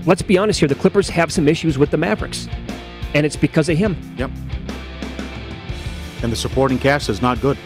[0.05, 0.67] let's be honest here.
[0.67, 2.47] The Clippers have some issues with the Mavericks,
[3.13, 3.97] and it's because of him.
[4.17, 4.31] Yep.
[6.23, 7.57] And the supporting cast is not good.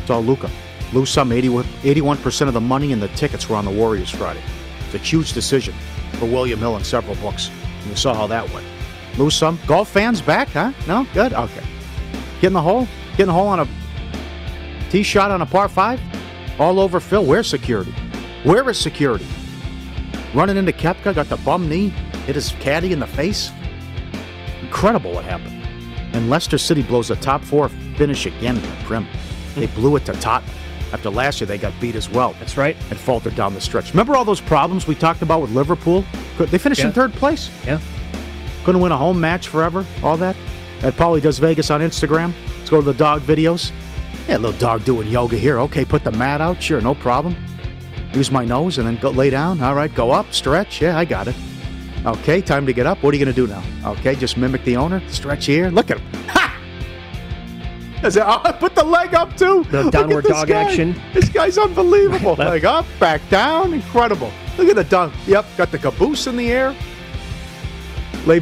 [0.00, 0.50] It's all Luka.
[0.92, 4.42] Lose some 80, 81% of the money and the tickets were on the Warriors Friday.
[4.86, 5.74] It's a huge decision
[6.14, 7.50] for William Hill and several books.
[7.80, 8.66] And you saw how that went.
[9.16, 9.58] Lose some.
[9.66, 10.72] Golf fans back, huh?
[10.86, 11.06] No?
[11.14, 11.32] Good?
[11.32, 11.64] Okay.
[12.40, 12.86] Get in the hole?
[13.12, 13.68] Get in the hole on a
[14.90, 16.00] tee shot on a par five?
[16.58, 17.24] All over Phil.
[17.24, 17.94] Where's security?
[18.42, 19.26] Where is security?
[20.34, 21.88] Running into Koepka, got the bum knee,
[22.26, 23.50] hit his caddy in the face.
[24.62, 25.62] Incredible what happened.
[26.14, 29.06] And Leicester City blows a top four finish again in the Prim.
[29.54, 29.74] They hmm.
[29.74, 30.54] blew it to Tottenham.
[30.92, 32.34] After last year, they got beat as well.
[32.38, 32.76] That's right.
[32.90, 33.90] And faltered down the stretch.
[33.92, 36.04] Remember all those problems we talked about with Liverpool?
[36.38, 37.50] They finished in third place.
[37.64, 37.80] Yeah.
[38.64, 39.86] Couldn't win a home match forever.
[40.02, 40.36] All that.
[40.82, 42.34] At Paulie Does Vegas on Instagram.
[42.58, 43.72] Let's go to the dog videos.
[44.28, 45.58] Yeah, little dog doing yoga here.
[45.60, 46.62] Okay, put the mat out.
[46.62, 47.36] Sure, no problem.
[48.14, 49.60] Use my nose and then go lay down.
[49.62, 50.82] All right, go up, stretch.
[50.82, 51.36] Yeah, I got it.
[52.04, 53.02] Okay, time to get up.
[53.02, 53.62] What are you going to do now?
[53.92, 55.00] Okay, just mimic the owner.
[55.08, 55.68] Stretch here.
[55.70, 56.24] Look at him.
[56.28, 56.60] Ha!
[58.02, 59.64] Is it, oh, put the leg up too.
[59.70, 60.62] The Look downward dog guy.
[60.64, 61.00] action.
[61.14, 62.34] This guy's unbelievable.
[62.38, 62.50] Left.
[62.50, 63.72] leg up, back down.
[63.72, 64.32] Incredible.
[64.58, 65.14] Look at the dunk.
[65.26, 66.74] Yep, got the caboose in the air.
[68.26, 68.40] Lay,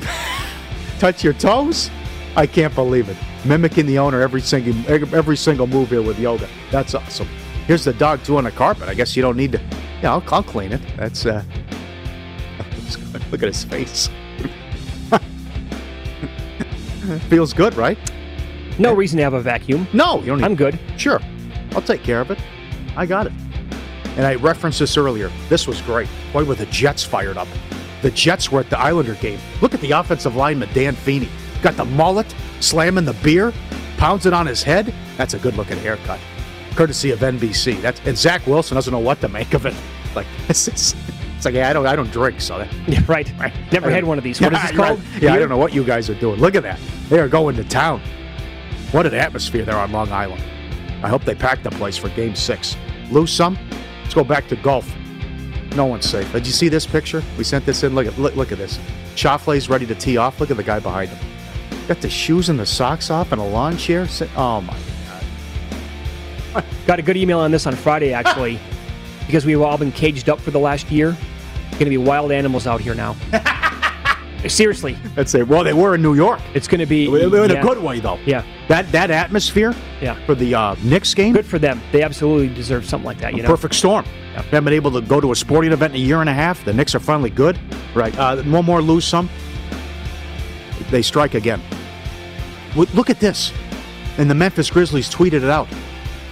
[0.98, 1.90] touch your toes.
[2.36, 3.16] I can't believe it.
[3.44, 4.74] Mimicking the owner every single
[5.14, 6.48] every single move here with yoga.
[6.70, 7.28] That's awesome.
[7.66, 8.88] Here's the dog too on the carpet.
[8.88, 9.60] I guess you don't need to.
[10.02, 10.80] Yeah, I'll, I'll clean it.
[10.96, 11.42] That's uh.
[13.30, 14.08] Look at his face.
[17.28, 17.98] Feels good, right?
[18.78, 19.86] No reason to have a vacuum.
[19.92, 20.38] No, you don't.
[20.38, 20.78] Need, I'm good.
[20.96, 21.20] Sure,
[21.72, 22.38] I'll take care of it.
[22.96, 23.32] I got it.
[24.16, 25.30] And I referenced this earlier.
[25.48, 26.08] This was great.
[26.32, 27.48] Boy, were the Jets fired up.
[28.02, 29.38] The Jets were at the Islander game.
[29.60, 31.28] Look at the offensive lineman, Dan Feeney.
[31.62, 33.52] Got the mullet, slamming the beer,
[33.98, 34.92] pounds it on his head.
[35.16, 36.18] That's a good looking haircut.
[36.74, 37.80] Courtesy of NBC.
[37.80, 39.74] That's and Zach Wilson doesn't know what to make of it.
[40.14, 40.94] Like it's, it's,
[41.36, 43.32] it's like yeah, I don't I don't drink, so that, Yeah, right.
[43.38, 43.52] right.
[43.72, 44.40] Never had one of these.
[44.40, 44.98] What is this called?
[44.98, 45.22] right.
[45.22, 46.40] Yeah, I don't know what you guys are doing.
[46.40, 46.78] Look at that.
[47.08, 48.00] They are going to town.
[48.92, 50.42] What an atmosphere there on Long Island.
[51.02, 52.76] I hope they pack the place for game six.
[53.10, 53.58] Lose some?
[54.02, 54.92] Let's go back to golf.
[55.76, 56.30] No one's safe.
[56.32, 57.22] Did you see this picture?
[57.38, 57.94] We sent this in.
[57.94, 58.78] Look at look, look at this.
[59.14, 60.40] Schauffele's ready to tee off.
[60.40, 61.18] Look at the guy behind him.
[61.86, 64.06] Got the shoes and the socks off and a lawn chair.
[64.36, 64.76] Oh my
[66.86, 68.58] Got a good email on this on Friday, actually,
[69.26, 71.16] because we've all been caged up for the last year.
[71.72, 73.16] Going to be wild animals out here now.
[74.48, 75.46] Seriously, That's it.
[75.46, 76.40] Well, they were in New York.
[76.54, 78.18] it's going to be In a good way, though.
[78.24, 80.14] Yeah, That that atmosphere yeah.
[80.24, 81.34] for the uh, Knicks game.
[81.34, 81.80] Good for them.
[81.92, 83.34] They absolutely deserve something like that.
[83.34, 84.06] You a know, perfect storm.
[84.32, 84.44] Yep.
[84.46, 86.64] Haven't been able to go to a sporting event in a year and a half.
[86.64, 87.58] The Knicks are finally good.
[87.94, 88.16] Right.
[88.18, 89.28] Uh, one more lose some.
[90.90, 91.60] they strike again.
[92.74, 93.52] Look at this.
[94.16, 95.68] And the Memphis Grizzlies tweeted it out.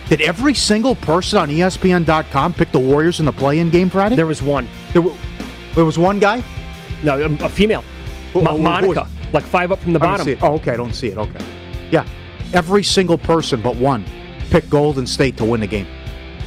[0.09, 4.17] Did every single person on ESPN.com pick the Warriors in the play-in game Friday?
[4.17, 4.67] There was one.
[4.95, 5.17] There, w-
[5.75, 6.43] there was one guy.
[7.03, 7.85] No, a, a female.
[8.33, 10.27] Who- who- Monica, like five up from the bottom.
[10.41, 10.73] Oh, okay.
[10.73, 11.19] I don't see it.
[11.19, 11.45] Okay.
[11.91, 12.07] Yeah.
[12.55, 14.05] Every single person but one
[14.51, 15.87] picked Golden State to win the game.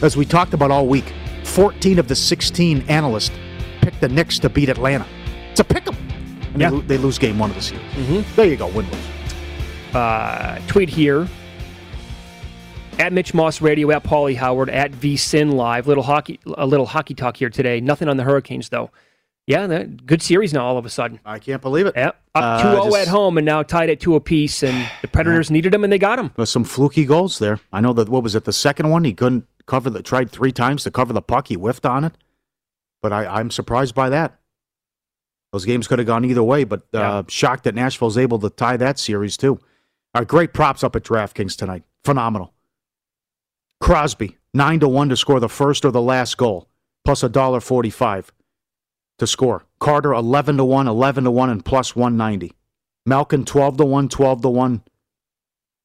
[0.01, 3.31] As we talked about all week, 14 of the 16 analysts
[3.81, 5.05] picked the Knicks to beat Atlanta.
[5.51, 5.95] It's a pick 'em.
[6.53, 6.81] And Yeah.
[6.87, 7.83] they lose game one of the series.
[7.93, 8.35] Mm-hmm.
[8.35, 8.67] There you go.
[8.67, 9.95] Win lose.
[9.95, 11.27] uh, tweet here
[13.01, 15.87] at Mitch Moss Radio at Paulie Howard at VSIN Live.
[15.87, 17.81] Little hockey, a little hockey talk here today.
[17.81, 18.91] Nothing on the Hurricanes though.
[19.47, 20.63] Yeah, good series now.
[20.65, 21.95] All of a sudden, I can't believe it.
[21.97, 24.61] Yep, up Uh, 2-0 just- at home and now tied at two apiece.
[24.63, 26.31] And the Predators needed them and they got them.
[26.37, 27.59] There's some fluky goals there.
[27.73, 28.07] I know that.
[28.07, 28.45] What was it?
[28.45, 30.03] The second one he couldn't cover the.
[30.03, 31.47] Tried three times to cover the puck.
[31.47, 32.13] He whiffed on it.
[33.01, 34.39] But I, I'm surprised by that.
[35.51, 36.63] Those games could have gone either way.
[36.63, 39.55] But uh, shocked that Nashville's able to tie that series too.
[40.13, 41.83] All right, great props up at DraftKings tonight.
[42.05, 42.53] Phenomenal.
[43.81, 46.69] Crosby nine to one to score the first or the last goal,
[47.03, 48.31] plus a dollar forty-five
[49.17, 49.65] to score.
[49.79, 52.53] Carter eleven to one, 11 to one, and plus one ninety.
[53.05, 54.83] Malkin twelve to one, 12 to one,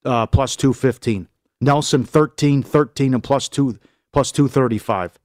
[0.04, 1.28] uh, plus 215.
[1.60, 3.78] Nelson 13, 13, and plus two,
[4.12, 5.18] plus 235.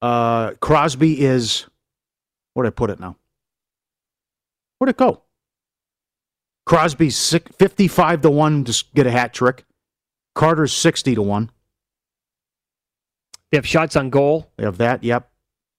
[0.00, 1.66] Uh, Crosby is,
[2.54, 3.16] where did I put it now?
[4.78, 5.22] Where'd it go?
[6.64, 9.64] Crosby's 55 to 1 to get a hat trick.
[10.38, 11.50] Carter's 60 to 1.
[13.50, 14.48] They have shots on goal.
[14.56, 15.30] They have that, yep.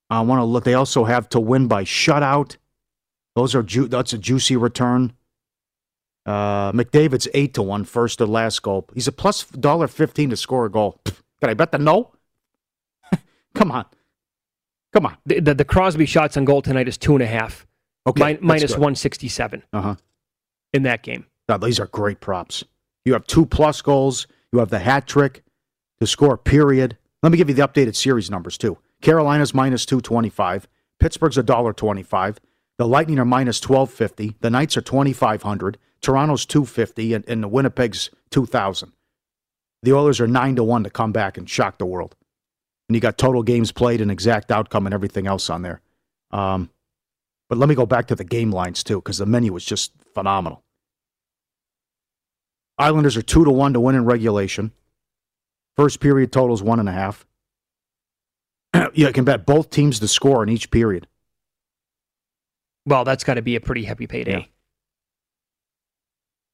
[0.10, 0.66] I want to look.
[0.66, 2.57] They also have to win by shutout.
[3.36, 5.14] Those are ju- that's a juicy return.
[6.26, 8.86] Uh, McDavid's eight to one, first to last goal.
[8.93, 10.99] He's a plus dollar fifteen to score a goal.
[11.05, 12.12] Pfft, Can I bet the no?
[13.55, 13.86] Come on,
[14.93, 15.16] come on.
[15.26, 17.66] The, the, the Crosby shots on goal tonight is two and a half.
[18.05, 19.95] Okay, Min- that's 167 Uh huh.
[20.74, 21.26] in that game.
[21.47, 22.64] Now, these are great props.
[23.05, 24.28] You have two plus goals.
[24.52, 25.43] You have the hat trick
[26.00, 26.38] to score.
[26.38, 26.97] Period.
[27.22, 28.78] Let me give you the updated series numbers too.
[29.02, 30.68] Carolina's minus two twenty five.
[31.00, 32.39] Pittsburgh's a dollar twenty five.
[32.78, 34.36] The Lightning are minus twelve fifty.
[34.39, 35.78] The Knights are twenty five hundred.
[36.02, 38.93] Toronto's two fifty, and, and the Winnipeg's two thousand.
[39.84, 42.16] The Oilers are nine to one to come back and shock the world.
[42.88, 45.82] And you got total games played and exact outcome and everything else on there.
[46.32, 46.70] Um,
[47.50, 49.91] but let me go back to the game lines too, because the menu was just
[50.14, 50.64] phenomenal.
[52.80, 54.72] Islanders are two to one to win in regulation.
[55.76, 57.28] First period totals one and a half.
[58.94, 61.08] you can bet both teams to score in each period.
[62.86, 64.50] Well, that's got to be a pretty heavy payday.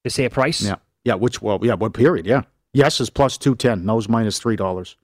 [0.03, 0.61] To say a price?
[0.61, 1.15] Yeah, yeah.
[1.15, 1.75] Which well, yeah.
[1.75, 2.25] What period?
[2.25, 2.41] Yeah.
[2.73, 3.85] Yes is plus two ten.
[3.85, 4.97] No's minus three dollars.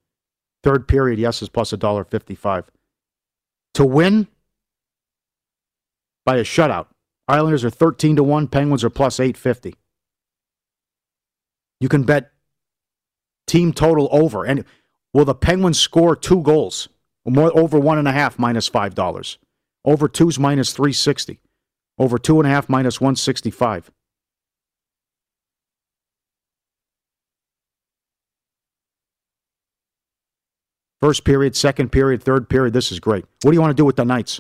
[0.64, 2.70] Third period, yes is plus a dollar fifty five.
[3.76, 4.28] To win
[6.26, 6.88] by a shutout,
[7.28, 8.48] Islanders are thirteen to one.
[8.48, 9.76] Penguins are plus eight fifty.
[11.82, 12.32] You can bet
[13.48, 14.46] team total over.
[14.46, 14.64] And
[15.14, 16.88] will the Penguins score two goals?
[17.26, 19.38] More over one and a half minus five dollars.
[19.84, 21.42] Over two's minus three sixty.
[21.98, 23.92] Over two and a half minus one sixty five.
[31.02, 32.74] First period, second period, third period.
[32.74, 33.26] This is great.
[33.42, 34.40] What do you want to do with the Knights?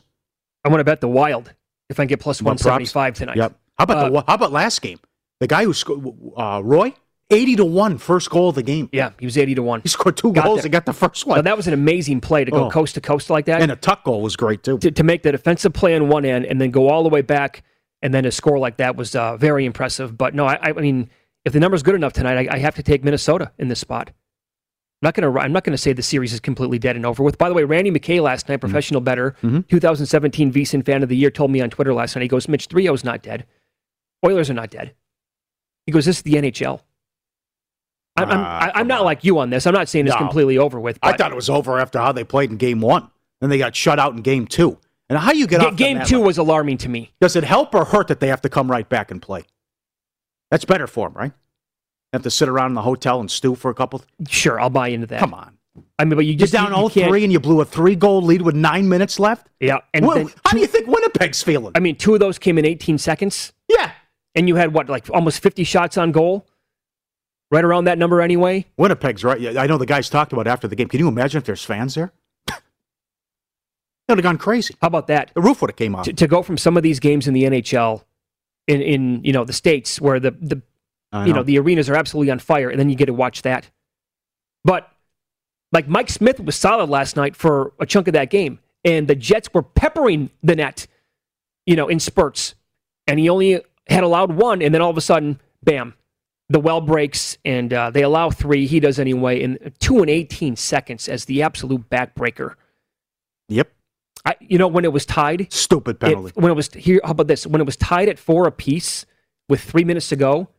[0.63, 1.51] I want to bet the Wild
[1.89, 2.93] if I can get plus Want props?
[2.93, 3.37] 175 tonight.
[3.37, 3.59] Yep.
[3.79, 4.99] How about the how about last game?
[5.39, 6.05] The guy who scored,
[6.37, 6.93] uh, Roy,
[7.31, 8.89] eighty to one, first goal of the game.
[8.91, 9.81] Yeah, he was 80 to 1.
[9.81, 10.65] He scored two Got goals there.
[10.65, 11.37] and got the first one.
[11.37, 12.69] Now, that was an amazing play to go Oh.
[12.69, 13.61] coast to coast like that.
[13.61, 14.77] and a tuck goal was great too.
[14.79, 17.21] to, to make the defensive play on one end and then go all the way
[17.21, 17.63] back
[18.01, 20.17] and then a score like that was uh, very impressive.
[20.17, 21.09] But no, I, I mean,
[21.45, 24.09] if the number's good enough tonight, I, I have to take Minnesota in this spot.
[24.09, 25.39] I'm not going to.
[25.39, 27.39] I'm not going to say the series is completely dead and over with.
[27.39, 28.53] By the way, Randy McKay last Mm-hmm.
[28.53, 32.21] night, professional better, 2017 VSiN fan of the year, told me on Twitter last night.
[32.21, 33.47] He goes, "Mitch, 3-0's not dead.
[34.23, 34.93] Oilers are not dead."
[35.87, 36.81] He goes, "This is the NHL."
[38.21, 39.65] I'm, I'm, I- I'm not like you on this.
[39.67, 40.19] I'm not saying it's No.
[40.19, 40.97] completely over with.
[41.01, 43.09] I thought it was over after how they played in game one.
[43.39, 44.77] Then they got shut out in game two.
[45.09, 47.11] And how you get Ga- off game two was alarming to me.
[47.19, 49.43] Does it help or hurt that they have to come right back and play?
[50.49, 51.31] That's better for them, right?
[52.13, 54.01] Have to sit around in the hotel and stew for a couple.
[54.27, 55.19] Sure, I'll buy into that.
[55.19, 55.57] Come on.
[55.97, 57.65] I mean, but you You're just down you, you 0 3 and you blew a
[57.65, 59.47] three goal lead with nine minutes left?
[59.61, 61.71] Yeah, and What- then how do you think Winnipeg's feeling?
[61.75, 63.53] I mean, two of those came in 18 seconds.
[63.69, 63.91] Yeah.
[64.35, 66.45] And you had what, like almost 50 shots on goal?
[67.51, 68.65] Right around that number anyway?
[68.77, 69.39] Winnipeg's right.
[69.39, 70.87] Yeah, I know the guys talked about after the game.
[70.87, 72.13] Can you imagine if there's fans there?
[72.47, 72.53] they
[74.07, 74.73] would have gone crazy.
[74.81, 75.31] How about that?
[75.35, 76.05] The roof would have came off.
[76.05, 78.03] To, to go from some of these games in the NHL
[78.67, 80.61] in, in you know, the States where the, the
[81.11, 81.43] I you know, know.
[81.43, 83.69] the arenas are absolutely on fire, and then you get to watch that.
[84.63, 84.89] But
[85.73, 89.15] like Mike Smith was solid last night for a chunk of that game, and the
[89.15, 90.87] Jets were peppering the net.
[91.65, 92.55] you know, in spurts,
[93.07, 95.95] and he only had allowed one, and then all of a sudden, bam,
[96.51, 98.67] the well breaks, and uh, they allow three.
[98.67, 102.55] He does anyway in two and eighteen seconds as the absolute backbreaker.
[103.49, 103.71] Yep.
[104.25, 106.33] I, you know, when it was tied, stupid penalty.
[106.35, 107.47] It, when it was here, how about this?
[107.47, 109.05] When it was tied at four apiece
[109.49, 110.49] with three minutes to go,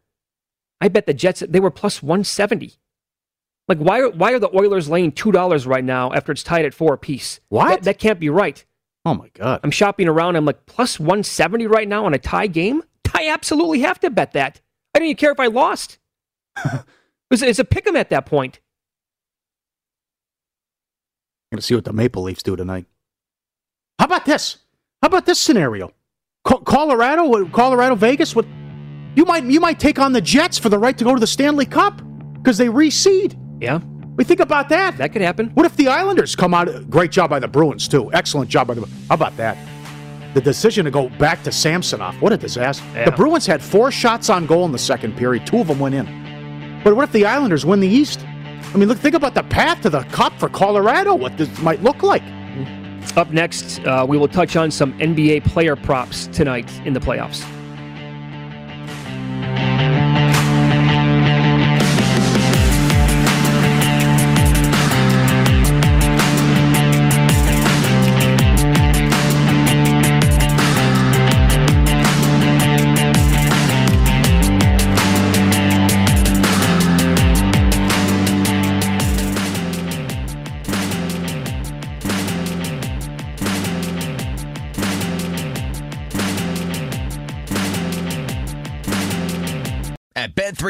[0.80, 2.78] I bet the Jets they were plus one seventy.
[3.68, 6.64] Like why are why are the Oilers laying two dollars right now after it's tied
[6.64, 7.40] at four apiece?
[7.51, 7.68] What?
[7.68, 8.64] That, that can't be right.
[9.05, 9.61] Oh my god!
[9.62, 10.36] I'm shopping around.
[10.36, 12.82] I'm like plus one seventy right now on a tie game.
[13.14, 14.61] I absolutely have to bet that.
[14.95, 15.99] I don't even care if I lost.
[17.30, 18.61] it's, it's a pick 'em at that point.
[21.51, 22.86] I'm gonna see what the Maple Leafs do tonight.
[23.99, 24.59] How about this?
[25.03, 25.93] How about this scenario?
[26.45, 28.34] Co- Colorado, Colorado, Vegas.
[28.34, 28.47] What
[29.14, 31.26] you might you might take on the Jets for the right to go to the
[31.26, 32.01] Stanley Cup
[32.34, 33.38] because they reseed.
[33.61, 33.80] Yeah,
[34.16, 34.97] we think about that.
[34.99, 35.51] That could happen.
[35.51, 36.90] What if the Islanders come out?
[36.90, 38.12] Great job by the Bruins too.
[38.12, 38.86] Excellent job by the.
[39.09, 39.57] How about that?
[40.35, 42.20] The decision to go back to Samsonov.
[42.22, 42.85] What a disaster.
[42.95, 43.05] Yeah.
[43.05, 45.47] The Bruins had four shots on goal in the second period.
[45.47, 46.80] Two of them went in.
[46.83, 48.24] But what if the Islanders win the East?
[48.74, 48.99] I mean, look.
[48.99, 51.14] Think about the path to the Cup for Colorado.
[51.14, 52.22] What this might look like.
[53.16, 57.45] Up next, uh, we will touch on some NBA player props tonight in the playoffs.